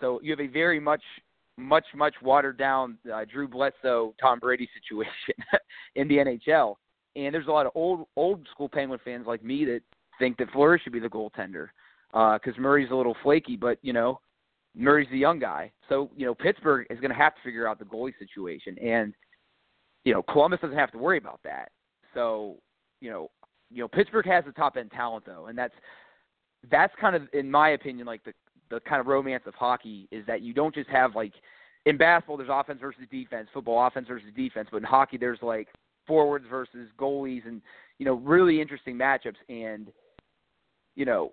[0.00, 1.02] So you have a very much,
[1.56, 5.34] much, much watered down uh, Drew Bledsoe, Tom Brady situation
[5.94, 6.74] in the NHL.
[7.14, 9.82] And there's a lot of old, old school Penguin fans like me that
[10.18, 11.68] think that Fleury should be the goaltender
[12.12, 14.20] because uh, Murray's a little flaky, but you know
[14.74, 15.72] Murray's the young guy.
[15.88, 19.14] So you know Pittsburgh is going to have to figure out the goalie situation, and
[20.04, 21.70] you know Columbus doesn't have to worry about that.
[22.14, 22.56] So
[23.00, 23.30] you know
[23.70, 25.74] you know Pittsburgh has the top end talent though, and that's
[26.70, 28.32] that's kind of in my opinion like the
[28.70, 31.32] the kind of romance of hockey is that you don't just have like
[31.86, 35.68] in basketball there's offense versus defense, football offense versus defense, but in hockey there's like
[36.06, 37.62] forwards versus goalies and
[37.98, 39.88] you know really interesting matchups and
[40.96, 41.30] you know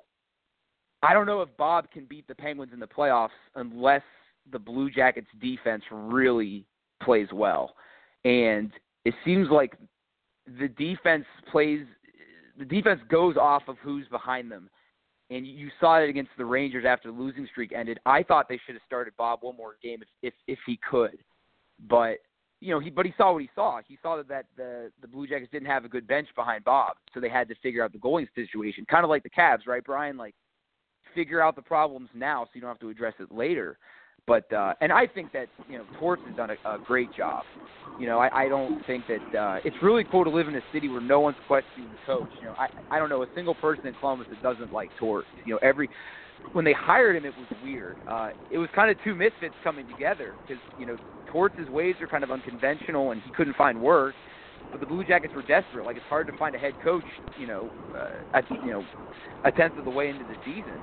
[1.08, 4.02] I don't know if Bob can beat the Penguins in the playoffs unless
[4.52, 6.66] the Blue Jackets defense really
[7.02, 7.76] plays well.
[8.26, 8.72] And
[9.06, 9.78] it seems like
[10.60, 11.86] the defense plays
[12.60, 14.70] the defense goes off of who's behind them.
[15.30, 18.00] And you saw it against the Rangers after the losing streak ended.
[18.06, 21.20] I thought they should have started Bob one more game if if, if he could.
[21.88, 22.18] But
[22.60, 23.80] you know, he but he saw what he saw.
[23.88, 26.98] He saw that, that the the Blue Jackets didn't have a good bench behind Bob,
[27.14, 28.86] so they had to figure out the goalie situation.
[28.90, 30.18] Kind of like the Cavs, right, Brian?
[30.18, 30.36] Like
[31.18, 33.80] figure out the problems now so you don't have to address it later.
[34.28, 37.44] But uh, and I think that you know Torts has done a, a great job.
[38.00, 40.62] You know, I, I don't think that uh, it's really cool to live in a
[40.72, 42.30] city where no one's questioning the coach.
[42.42, 45.28] You know, I I don't know a single person in Columbus that doesn't like Torts.
[45.46, 45.90] You know, every
[46.52, 47.96] when they hired him, it was weird.
[48.08, 50.98] Uh, it was kind of two misfits coming together because you know
[51.32, 54.14] Torts' ways are kind of unconventional, and he couldn't find work.
[54.72, 55.86] But the Blue Jackets were desperate.
[55.86, 57.06] Like it's hard to find a head coach,
[57.40, 58.84] you know, uh, at you know
[59.46, 60.82] a tenth of the way into the season.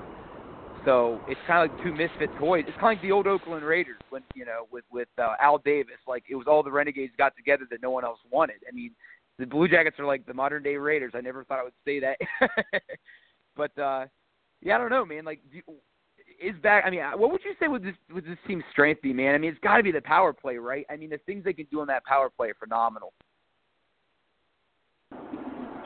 [0.84, 2.64] So it's kind of like two misfit toys.
[2.66, 5.58] It's kind of like the old Oakland Raiders when you know with with uh, Al
[5.58, 5.96] Davis.
[6.06, 8.56] Like it was all the Renegades got together that no one else wanted.
[8.68, 8.90] I mean,
[9.38, 11.12] the Blue Jackets are like the modern day Raiders.
[11.14, 12.18] I never thought I would say that,
[13.56, 14.06] but uh
[14.64, 15.24] yeah, I don't know, man.
[15.24, 15.60] Like, do,
[16.42, 16.84] is back.
[16.86, 19.34] I mean, what would you say would this would this team's strength be, man?
[19.34, 20.86] I mean, it's got to be the power play, right?
[20.90, 23.12] I mean, the things they can do on that power play are phenomenal.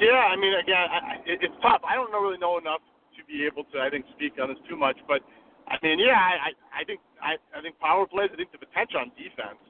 [0.01, 1.83] Yeah, I mean, again, I, it, it's tough.
[1.87, 2.81] I don't really know enough
[3.29, 4.97] be able to, I think, speak on this too much.
[5.07, 5.21] But
[5.69, 8.31] I mean, yeah, I, I think I, I think power plays.
[8.33, 9.61] I think the potential on defense.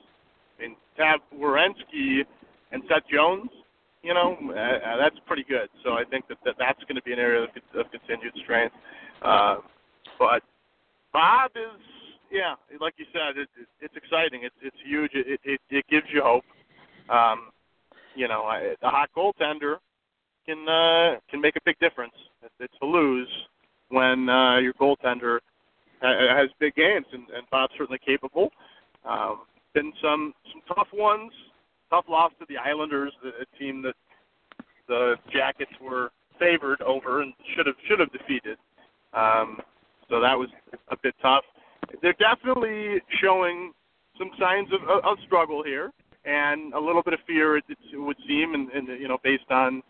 [0.58, 2.22] I mean, to have Werenski
[2.72, 3.50] and Seth Jones,
[4.02, 5.68] you know, uh, uh, that's pretty good.
[5.84, 8.74] So I think that, that that's going to be an area of, of continued strength.
[9.22, 9.56] Uh,
[10.18, 10.42] but
[11.12, 11.80] Bob is,
[12.30, 14.42] yeah, like you said, it, it, it's exciting.
[14.44, 15.10] It's it's huge.
[15.14, 16.44] It, it it gives you hope.
[17.10, 17.50] Um,
[18.14, 19.76] you know, I, a hot goaltender
[20.48, 22.14] can uh, can make a big difference.
[22.58, 23.28] It's a lose
[23.90, 25.38] when uh, your goaltender
[26.00, 28.50] has big games, and, and Bob's certainly capable.
[29.04, 29.42] Um,
[29.74, 31.32] been some some tough ones,
[31.90, 33.94] tough loss to the Islanders, a team that
[34.88, 38.56] the Jackets were favored over and should have should have defeated.
[39.12, 39.58] Um,
[40.08, 40.48] so that was
[40.90, 41.44] a bit tough.
[42.00, 43.72] They're definitely showing
[44.18, 45.90] some signs of, of, struggle here,
[46.24, 47.56] and a little bit of fear.
[47.56, 49.82] It, it would seem, and, and you know, based on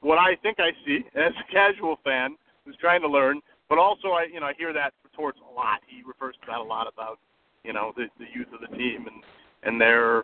[0.00, 4.08] what I think I see as a casual fan who's trying to learn, but also
[4.08, 5.80] I you know I hear that Torts a lot.
[5.88, 7.18] He refers to that a lot about
[7.64, 9.24] you know the the youth of the team and
[9.64, 10.22] and their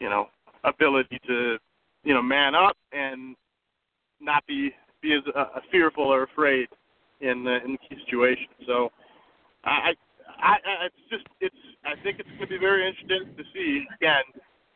[0.00, 0.26] you know
[0.64, 1.58] ability to
[2.02, 3.36] you know man up and
[4.20, 6.66] not be be as uh, fearful or afraid
[7.20, 8.48] in the in key situations.
[8.66, 8.90] So
[9.64, 9.92] I,
[10.40, 13.84] I I it's just it's I think it's going to be very interesting to see
[14.00, 14.24] again.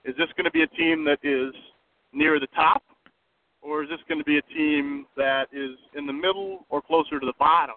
[0.04, 1.52] Is this going to be a team that is
[2.12, 2.82] near the top
[3.62, 7.20] or is this going to be a team that is in the middle or closer
[7.20, 7.76] to the bottom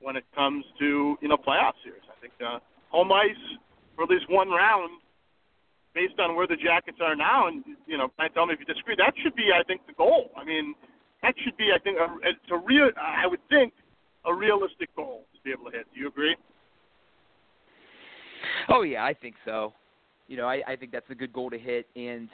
[0.00, 2.02] when it comes to you know playoff series?
[2.08, 2.58] I think uh,
[2.90, 3.58] home ice
[3.94, 5.00] for at least one round,
[5.94, 8.94] based on where the Jackets are now, and you know, tell me if you disagree.
[8.96, 10.30] That should be, I think, the goal.
[10.36, 10.74] I mean,
[11.22, 12.88] that should be, I think, a, it's a real.
[12.96, 13.74] I would think
[14.24, 15.86] a realistic goal to be able to hit.
[15.92, 16.36] Do you agree?
[18.68, 19.74] Oh yeah, I think so.
[20.28, 22.28] You know, I, I think that's a good goal to hit, and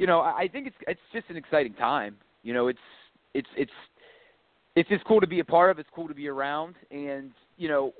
[0.00, 2.16] you know, I think it's it's just an exciting time.
[2.42, 2.78] You know, it's
[3.34, 3.70] it's it's
[4.74, 5.78] it's just cool to be a part of.
[5.78, 7.92] It's cool to be around, and you know,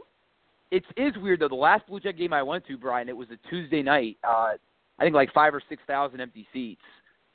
[0.70, 1.48] it is weird though.
[1.48, 4.16] The last Blue Jet game I went to, Brian, it was a Tuesday night.
[4.26, 4.52] Uh,
[4.98, 6.80] I think like five or six thousand empty seats.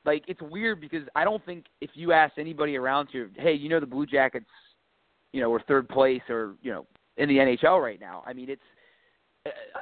[0.04, 3.70] Like it's weird because I don't think if you ask anybody around here, hey, you
[3.70, 4.50] know the Blue Jackets,
[5.32, 8.24] you know, are third place or you know in the NHL right now.
[8.26, 8.62] I mean, it's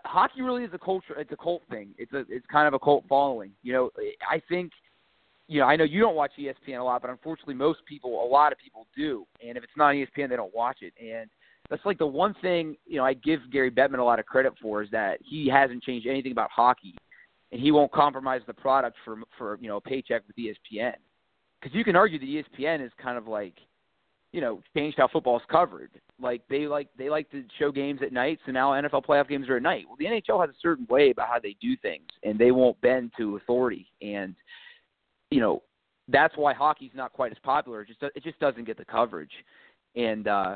[0.05, 1.15] hockey really is a culture.
[1.17, 1.89] It's a cult thing.
[1.97, 3.51] It's a it's kind of a cult following.
[3.61, 3.89] You know,
[4.29, 4.71] I think.
[5.49, 8.25] You know, I know you don't watch ESPN a lot, but unfortunately, most people, a
[8.25, 9.27] lot of people do.
[9.45, 10.93] And if it's not ESPN, they don't watch it.
[10.97, 11.29] And
[11.69, 14.53] that's like the one thing you know I give Gary Bettman a lot of credit
[14.61, 16.95] for is that he hasn't changed anything about hockey,
[17.51, 20.93] and he won't compromise the product for for you know a paycheck with ESPN.
[21.61, 23.55] Because you can argue that ESPN is kind of like
[24.33, 25.91] you know changed how football is covered.
[26.19, 29.47] Like they like they like to show games at night, so now NFL playoff games
[29.47, 29.85] are at night.
[29.87, 32.79] Well, the NHL has a certain way about how they do things, and they won't
[32.81, 33.87] bend to authority.
[34.01, 34.35] And
[35.31, 35.63] you know
[36.09, 37.81] that's why hockey's not quite as popular.
[37.81, 39.31] It just it just doesn't get the coverage.
[39.95, 40.55] And uh,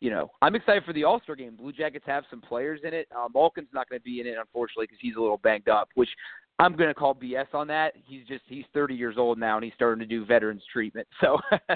[0.00, 1.56] you know, I'm excited for the All Star game.
[1.56, 3.08] Blue Jackets have some players in it.
[3.16, 5.88] Uh, Malkin's not going to be in it, unfortunately, because he's a little banged up.
[5.94, 6.10] Which
[6.58, 7.94] I'm going to call BS on that.
[8.06, 11.06] He's just he's 30 years old now, and he's starting to do veterans treatment.
[11.20, 11.38] So,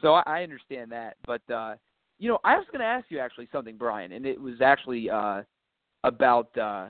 [0.00, 1.16] so I, I understand that.
[1.26, 1.74] But uh,
[2.18, 5.10] you know, I was going to ask you actually something, Brian, and it was actually
[5.10, 5.42] uh,
[6.04, 6.88] about uh,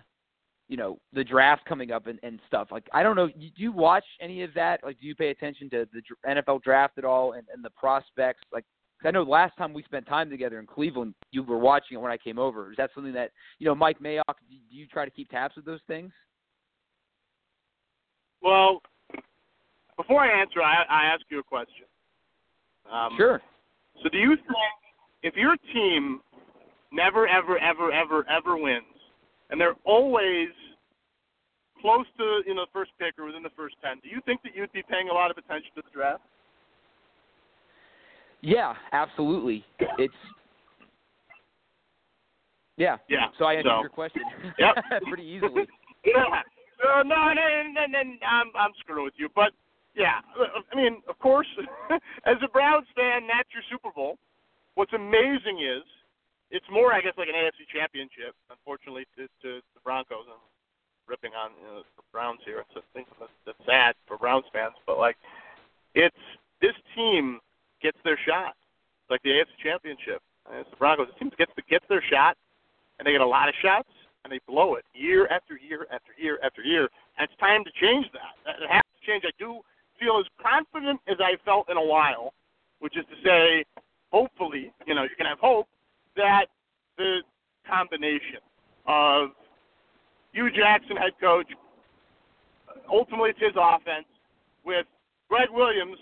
[0.69, 2.69] you know the draft coming up and, and stuff.
[2.71, 4.81] Like, I don't know, do you watch any of that?
[4.83, 8.43] Like, do you pay attention to the NFL draft at all and, and the prospects?
[8.53, 8.64] Like,
[9.01, 12.01] cause I know last time we spent time together in Cleveland, you were watching it
[12.01, 12.71] when I came over.
[12.71, 14.35] Is that something that you know, Mike Mayock?
[14.49, 16.12] Do you try to keep tabs with those things?
[18.43, 18.81] Well,
[19.97, 21.87] before I answer, I, I ask you a question.
[22.90, 23.40] Um, sure.
[24.03, 24.75] So, do you think
[25.23, 26.20] if your team
[26.92, 28.85] never, ever, ever, ever, ever wins,
[29.51, 30.49] and they're always
[31.81, 34.42] close to you know the first pick or within the first ten, do you think
[34.42, 36.23] that you'd be paying a lot of attention to the draft?
[38.40, 39.64] Yeah, absolutely.
[39.99, 40.14] It's
[42.77, 42.97] yeah.
[43.09, 43.29] Yeah.
[43.38, 43.81] So I answered so.
[43.81, 44.23] your question.
[44.59, 44.77] Yep.
[45.09, 45.66] pretty easily.
[46.05, 46.42] yeah.
[46.83, 49.53] So no, and and, and, and I'm I'm screwing with you, but
[49.95, 51.47] yeah, I mean, of course,
[52.27, 54.19] as a Browns fan, that's your Super Bowl.
[54.75, 55.87] What's amazing is
[56.51, 58.35] it's more, I guess, like an AFC Championship.
[58.51, 60.43] Unfortunately, to, to the Broncos, I'm
[61.07, 62.65] ripping on you know, the Browns here.
[62.67, 65.17] It's a thing that's, sad for Browns fans, but like,
[65.95, 66.17] it's
[66.61, 67.41] this team
[67.81, 68.55] gets their shot,
[69.09, 70.21] like the AFC Championship.
[70.51, 71.09] And it's the Broncos.
[71.15, 72.37] The team gets the, gets their shot,
[72.99, 73.89] and they get a lot of shots,
[74.25, 76.89] and they blow it year after year after year after year.
[77.17, 78.37] And it's time to change that.
[78.61, 79.25] It has to change.
[79.25, 79.61] I do
[80.05, 82.35] feel as confident as I felt in a while,
[82.81, 83.64] which is to say,
[84.12, 85.67] hopefully, you know, you can have hope
[86.17, 86.47] that
[86.99, 87.21] the
[87.67, 88.45] combination
[88.87, 89.31] of
[90.33, 91.47] Hue Jackson, head coach,
[92.93, 94.07] ultimately it's his offense,
[94.64, 94.87] with
[95.29, 95.97] Gregg Williams,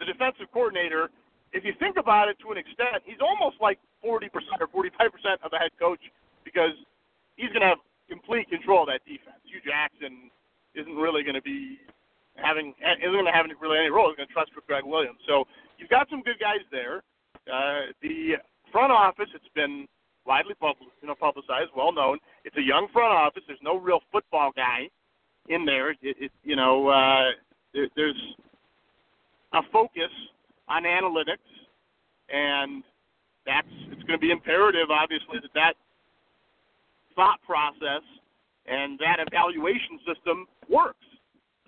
[0.00, 1.10] the defensive coordinator.
[1.52, 4.26] If you think about it to an extent, he's almost like 40%
[4.60, 4.90] or 45%
[5.44, 6.00] of the head coach
[6.44, 6.74] because
[7.36, 7.78] he's going to have
[8.10, 9.38] complete control of that defense.
[9.46, 10.30] Hue Jackson
[10.74, 11.78] isn't really going to be
[12.36, 14.08] having isn't going to have really any role.
[14.08, 15.18] He's going to trust with Gregg Williams.
[15.26, 15.44] So
[15.78, 17.02] you've got some good guys there.
[17.46, 18.36] Uh, the
[18.72, 19.86] front office, it's been
[20.26, 22.18] widely public, you know, publicized, well known.
[22.44, 23.42] It's a young front office.
[23.46, 24.88] There's no real football guy
[25.48, 25.90] in there.
[25.90, 27.30] It, it you know, uh,
[27.72, 28.20] there, there's
[29.52, 30.10] a focus
[30.68, 31.44] on analytics,
[32.32, 32.82] and
[33.46, 35.74] that's it's going to be imperative, obviously, that that
[37.14, 38.02] thought process
[38.66, 41.04] and that evaluation system works.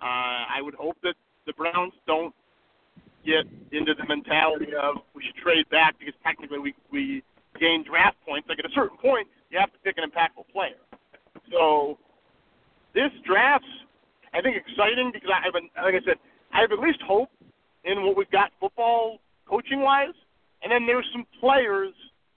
[0.01, 2.33] Uh, I would hope that the Browns don't
[3.25, 7.23] get into the mentality of we should trade back because technically we we
[7.59, 8.47] gain draft points.
[8.47, 10.79] Like at a certain point, you have to pick an impactful player.
[11.51, 11.97] So
[12.93, 13.67] this draft's
[14.33, 16.21] I think exciting because I have been, like I said,
[16.53, 17.29] I have at least hope
[17.83, 20.15] in what we've got football coaching wise,
[20.61, 21.93] and then there's some players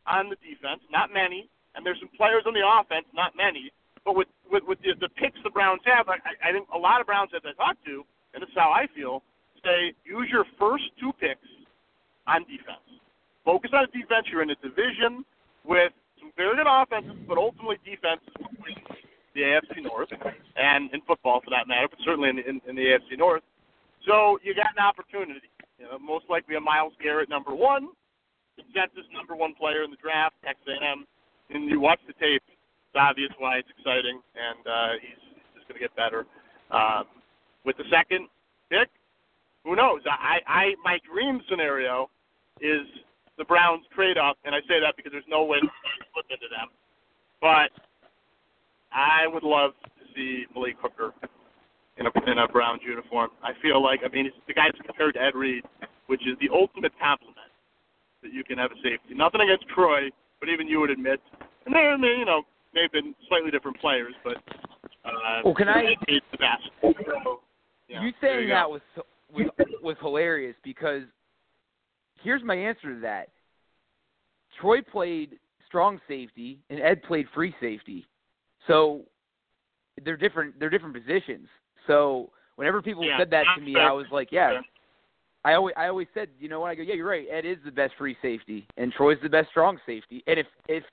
[0.07, 3.71] on the defense, not many, and there's some players on the offense, not many.
[4.11, 7.01] But with with, with the, the picks the Browns have, I, I think a lot
[7.01, 8.03] of Browns that I talk to,
[8.35, 9.23] and this is how I feel,
[9.63, 11.47] say use your first two picks
[12.27, 12.83] on defense.
[13.45, 14.27] Focus on defense.
[14.27, 15.23] You're in a division
[15.63, 18.75] with some very good offenses, but ultimately defense is
[19.37, 20.11] the AFC North,
[20.57, 23.47] and in football for that matter, but certainly in, in, in the AFC North.
[24.09, 25.47] So you got an opportunity.
[25.79, 27.95] You know, most likely a Myles Garrett number one,
[28.59, 31.07] consensus number one player in the draft, Texas A&M.
[31.51, 32.43] And you watch the tape,
[32.91, 36.27] it's obvious why it's exciting, and uh, he's, he's just going to get better.
[36.75, 37.07] Um,
[37.65, 38.27] with the second
[38.67, 38.91] pick,
[39.63, 40.01] who knows?
[40.11, 42.11] I, I my dream scenario
[42.61, 42.83] is
[43.39, 45.69] the Browns trade up, and I say that because there's no way to
[46.13, 46.67] flip into them.
[47.41, 47.71] But
[48.91, 51.15] I would love to see Malik Hooker
[51.99, 53.31] in a in a Browns uniform.
[53.45, 55.63] I feel like I mean it's, the guy's compared to Ed Reed,
[56.09, 57.55] which is the ultimate compliment
[58.23, 59.15] that you can have a safety.
[59.15, 61.21] Nothing against Troy, but even you would admit,
[61.67, 62.43] and they, may you know,
[62.75, 64.37] may have been slightly different players, but
[65.05, 65.95] uh, well, can I?
[66.09, 66.63] It's the best.
[66.83, 67.41] So,
[67.89, 68.81] yeah, you saying you that was
[69.33, 69.47] was
[69.83, 71.03] was hilarious because
[72.23, 73.29] here's my answer to that.
[74.61, 78.07] Troy played strong safety and Ed played free safety.
[78.67, 79.03] So
[80.05, 81.49] they're different they're different positions.
[81.87, 83.89] So whenever people Yeah, said that to me, fair.
[83.89, 84.51] I was like, yeah.
[84.51, 84.63] Fair.
[85.43, 86.71] I always I always said, you know what?
[86.71, 87.27] I go, yeah, you're right.
[87.31, 90.23] Ed is the best free safety, and Troy's the best strong safety.
[90.27, 90.85] And if if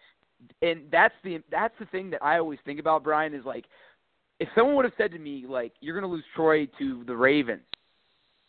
[0.62, 3.66] and that's the that's the thing that I always think about Brian is like,
[4.40, 7.16] if someone would have said to me like, you're going to lose Troy to the
[7.16, 7.64] Ravens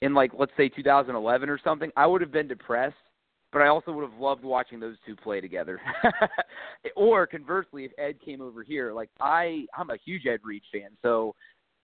[0.00, 2.96] in like let's say 2011 or something, I would have been depressed.
[3.50, 5.80] But I also would have loved watching those two play together.
[6.96, 10.90] or conversely, if Ed came over here, like I I'm a huge Ed Reed fan,
[11.00, 11.34] so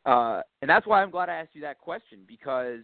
[0.05, 2.81] uh, and that's why I'm glad I asked you that question because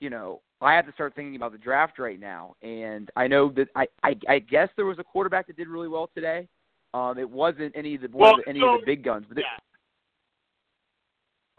[0.00, 2.54] you know, I have to start thinking about the draft right now.
[2.62, 5.88] And I know that I, I, I guess there was a quarterback that did really
[5.88, 6.48] well today.
[6.94, 9.26] Um, it wasn't any of the Well, of the, any so- of the big guns,
[9.28, 9.58] but it, yeah.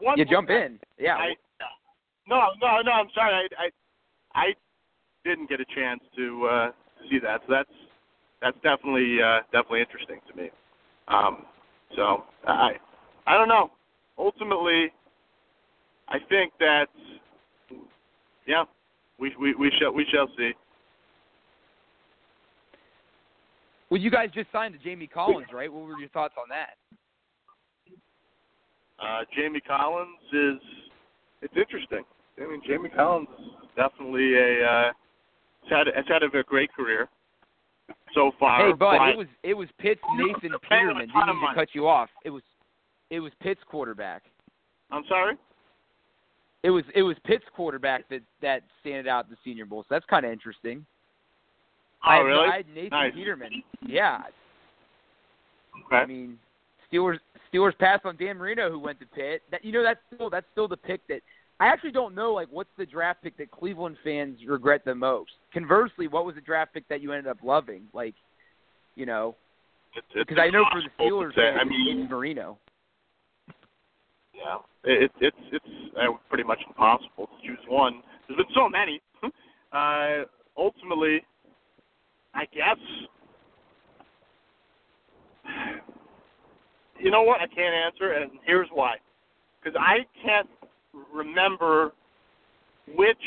[0.06, 0.80] One you jump in.
[1.00, 1.16] Yeah.
[1.16, 1.36] I,
[2.28, 2.92] no, no, no.
[2.92, 3.34] I'm sorry.
[3.58, 4.54] I, I, I
[5.24, 6.72] didn't get a chance to uh,
[7.10, 7.42] see that.
[7.48, 7.70] So that's
[8.42, 10.50] that's definitely uh, definitely interesting to me.
[11.08, 11.46] Um,
[11.96, 12.72] so I
[13.26, 13.72] I don't know.
[14.18, 14.92] Ultimately,
[16.10, 16.88] I think that
[18.48, 18.64] yeah,
[19.20, 20.52] we we we shall we shall see.
[23.90, 25.72] Well, you guys just signed to Jamie Collins, right?
[25.72, 26.76] What were your thoughts on that?
[29.00, 30.62] Uh, Jamie Collins is
[31.42, 32.04] it's interesting.
[32.38, 34.92] I mean, Jamie Collins is definitely a uh,
[35.70, 37.08] has had has had a great career
[38.14, 38.66] so far.
[38.66, 41.08] Hey, bud, but it was it was Pitt's Nathan Peterman.
[41.08, 42.10] Didn't mean to cut you off.
[42.24, 42.44] It was
[43.10, 44.24] it was Pitt's quarterback.
[44.92, 45.36] I'm sorry.
[46.66, 49.84] It was it was Pitt's quarterback that that standed out the Senior Bowl.
[49.84, 50.84] So that's kind of interesting.
[52.04, 52.48] Oh, I really?
[52.50, 53.14] I had Nathan Nice.
[53.14, 53.64] Peterman.
[53.86, 54.24] Yeah,
[55.86, 55.98] Okay.
[55.98, 56.40] I mean
[56.92, 57.20] Steelers
[57.54, 59.44] Steelers passed on Dan Marino who went to Pitt.
[59.52, 61.22] That you know that's still that's still the pick that
[61.60, 65.32] I actually don't know like what's the draft pick that Cleveland fans regret the most.
[65.54, 67.84] Conversely, what was the draft pick that you ended up loving?
[67.94, 68.16] Like,
[68.96, 69.36] you know,
[70.16, 71.42] because I know for the Steelers, say.
[71.54, 72.58] fans, I mean, Marino.
[74.36, 75.66] Yeah, it, it's it's
[75.98, 78.02] uh, pretty much impossible to choose one.
[78.28, 79.02] There's been so many.
[79.74, 80.24] Uh,
[80.56, 81.22] ultimately,
[82.34, 82.78] I guess.
[86.98, 87.42] You know what?
[87.42, 88.96] I can't answer, and here's why.
[89.62, 90.48] Because I can't
[91.14, 91.92] remember
[92.96, 93.18] which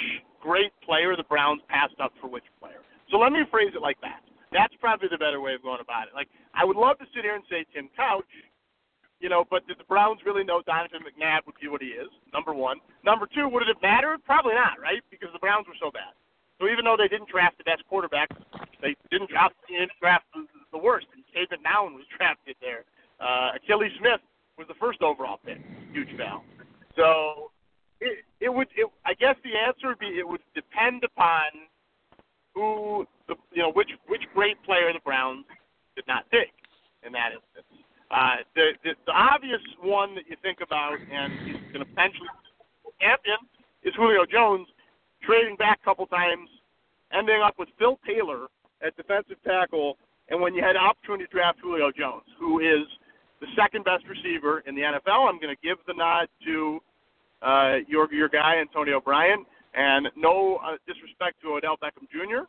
[0.41, 2.81] great player the Browns passed up for which player.
[3.11, 4.21] So let me phrase it like that.
[4.53, 6.15] That's probably the better way of going about it.
[6.15, 8.25] Like I would love to sit here and say Tim Couch,
[9.21, 12.09] you know, but did the Browns really know Donovan McNabb would be what he is?
[12.33, 12.79] Number one.
[13.05, 14.25] Number two, would it have mattered?
[14.25, 15.03] Probably not, right?
[15.11, 16.15] Because the Browns were so bad.
[16.61, 18.29] So even though they didn't draft the best quarterback,
[18.83, 21.07] they didn't draft, they didn't draft the, the worst.
[21.15, 22.85] And David Nowen was drafted there.
[23.21, 24.23] Uh, Akili Smith
[24.57, 25.59] was the first overall pick.
[25.93, 26.43] Huge foul.
[26.97, 27.51] So
[28.01, 28.69] it, it would.
[28.75, 31.67] It, I guess the answer would be it would depend upon
[32.55, 35.47] who the you know which which great player the Browns
[35.95, 36.55] did not take
[37.07, 37.87] in that instance.
[38.11, 42.29] Uh, the, the the obvious one that you think about, and he's going to potentially
[43.01, 43.37] champion,
[43.85, 44.67] is Julio Jones
[45.23, 46.49] trading back a couple times,
[47.13, 48.47] ending up with Phil Taylor
[48.83, 49.99] at defensive tackle,
[50.31, 52.87] and when you had opportunity to draft Julio Jones, who is
[53.41, 56.81] the second best receiver in the NFL, I'm going to give the nod to
[57.43, 59.45] uh, your your guy Antonio Brown,
[59.75, 62.49] and no uh, disrespect to Odell Beckham Jr.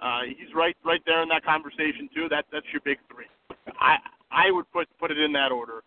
[0.00, 2.28] Uh, he's right right there in that conversation too.
[2.28, 3.26] That that's your big three.
[3.80, 3.96] I
[4.36, 5.82] I would put put it in that order.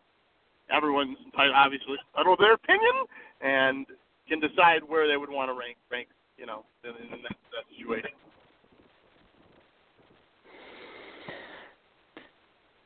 [0.76, 3.06] Everyone's obviously entitled their opinion
[3.42, 3.86] and
[4.28, 7.66] can decide where they would want to rank rank you know in, in that, that
[7.78, 8.10] situation.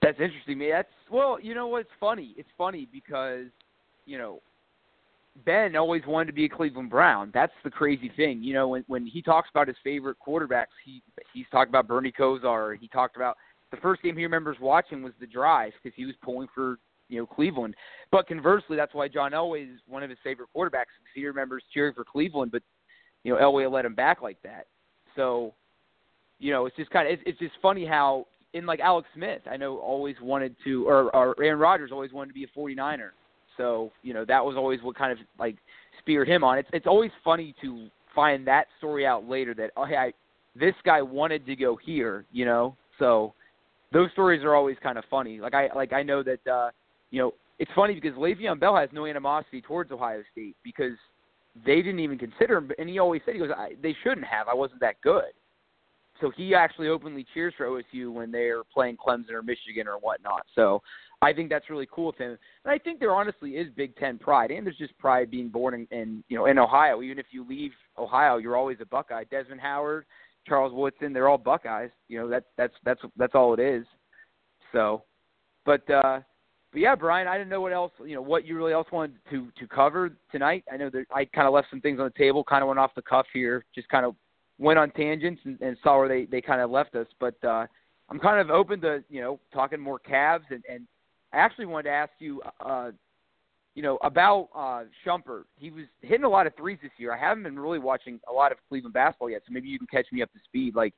[0.04, 0.72] That's interesting, man.
[0.72, 2.34] That's well, you know what's funny?
[2.38, 3.46] It's funny because,
[4.06, 4.42] you know,
[5.46, 7.32] Ben always wanted to be a Cleveland Brown.
[7.34, 8.44] That's the crazy thing.
[8.44, 11.02] You know, when when he talks about his favorite quarterbacks, he
[11.34, 12.78] he's talked about Bernie Kosar.
[12.78, 13.38] He talked about
[13.74, 16.78] the first game he remembers watching was the drive because he was pulling for
[17.10, 17.76] you know Cleveland.
[18.12, 21.64] But conversely, that's why John Elway is one of his favorite quarterbacks because he remembers
[21.74, 22.62] cheering for Cleveland, but
[23.24, 24.68] you know Elway let him back like that.
[25.16, 25.54] So,
[26.40, 29.42] you know, it's just kind of it's, it's just funny how in like Alex Smith,
[29.50, 33.10] I know always wanted to, or, or Aaron Rodgers always wanted to be a 49er.
[33.58, 35.58] So you know that was always what kind of like
[36.00, 36.60] speared him on.
[36.60, 40.14] It's it's always funny to find that story out later that oh hey I,
[40.56, 42.76] this guy wanted to go here, you know.
[43.00, 43.34] So
[43.94, 45.40] those stories are always kind of funny.
[45.40, 46.72] Like I like I know that uh,
[47.12, 50.98] you know it's funny because Le'Veon Bell has no animosity towards Ohio State because
[51.66, 54.48] they didn't even consider him, and he always said he goes I, they shouldn't have.
[54.48, 55.32] I wasn't that good.
[56.22, 60.44] So he actually openly cheers for OSU when they're playing Clemson or Michigan or whatnot.
[60.56, 60.82] So
[61.22, 62.38] I think that's really cool with him.
[62.64, 65.74] And I think there honestly is Big Ten pride, and there's just pride being born
[65.74, 67.02] in, in you know in Ohio.
[67.02, 69.24] Even if you leave Ohio, you're always a Buckeye.
[69.30, 70.06] Desmond Howard,
[70.48, 71.92] Charles Woodson, they're all Buckeyes.
[72.08, 73.86] You know that's that's that's that's all it is.
[74.72, 75.04] So,
[75.66, 76.20] but uh,
[76.72, 79.16] but yeah, Brian, I didn't know what else you know what you really else wanted
[79.30, 80.64] to to cover tonight.
[80.72, 82.80] I know that I kind of left some things on the table, kind of went
[82.80, 84.16] off the cuff here, just kind of
[84.60, 87.08] went on tangents and, and saw where they they kind of left us.
[87.20, 87.66] But uh,
[88.10, 90.88] I'm kind of open to you know talking more Cavs and and
[91.34, 92.92] I actually wanted to ask you, uh,
[93.76, 95.44] you know, about uh, Shumpert.
[95.58, 97.14] He was hitting a lot of threes this year.
[97.14, 99.88] I haven't been really watching a lot of Cleveland basketball yet, so maybe you can
[99.88, 100.76] catch me up to speed.
[100.76, 100.94] Like,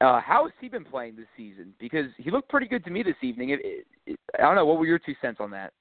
[0.00, 1.74] uh, how has he been playing this season?
[1.78, 3.50] Because he looked pretty good to me this evening.
[3.50, 4.64] It, it, it, I don't know.
[4.64, 5.72] What were your two cents on that?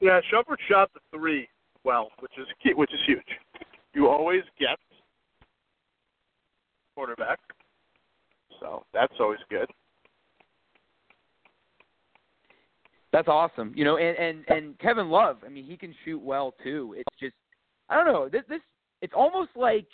[0.00, 1.48] Yeah, Shumpert shot the three
[1.84, 3.24] well, which is key, which is huge.
[3.94, 4.78] You always get
[6.94, 7.38] quarterback,
[8.60, 9.70] so that's always good.
[13.12, 13.72] That's awesome.
[13.74, 15.38] You know, and and and Kevin Love.
[15.44, 16.94] I mean, he can shoot well too.
[16.96, 17.34] It's just,
[17.88, 18.28] I don't know.
[18.28, 18.60] This this
[19.00, 19.86] it's almost like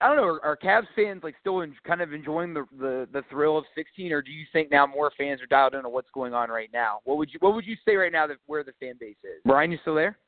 [0.00, 0.24] I don't know.
[0.24, 3.64] Are, are Cavs fans like still in, kind of enjoying the, the the thrill of
[3.74, 6.70] 16, or do you think now more fans are dialed into what's going on right
[6.72, 7.00] now?
[7.04, 9.40] What would you What would you say right now that where the fan base is?
[9.44, 10.18] Brian, you still there?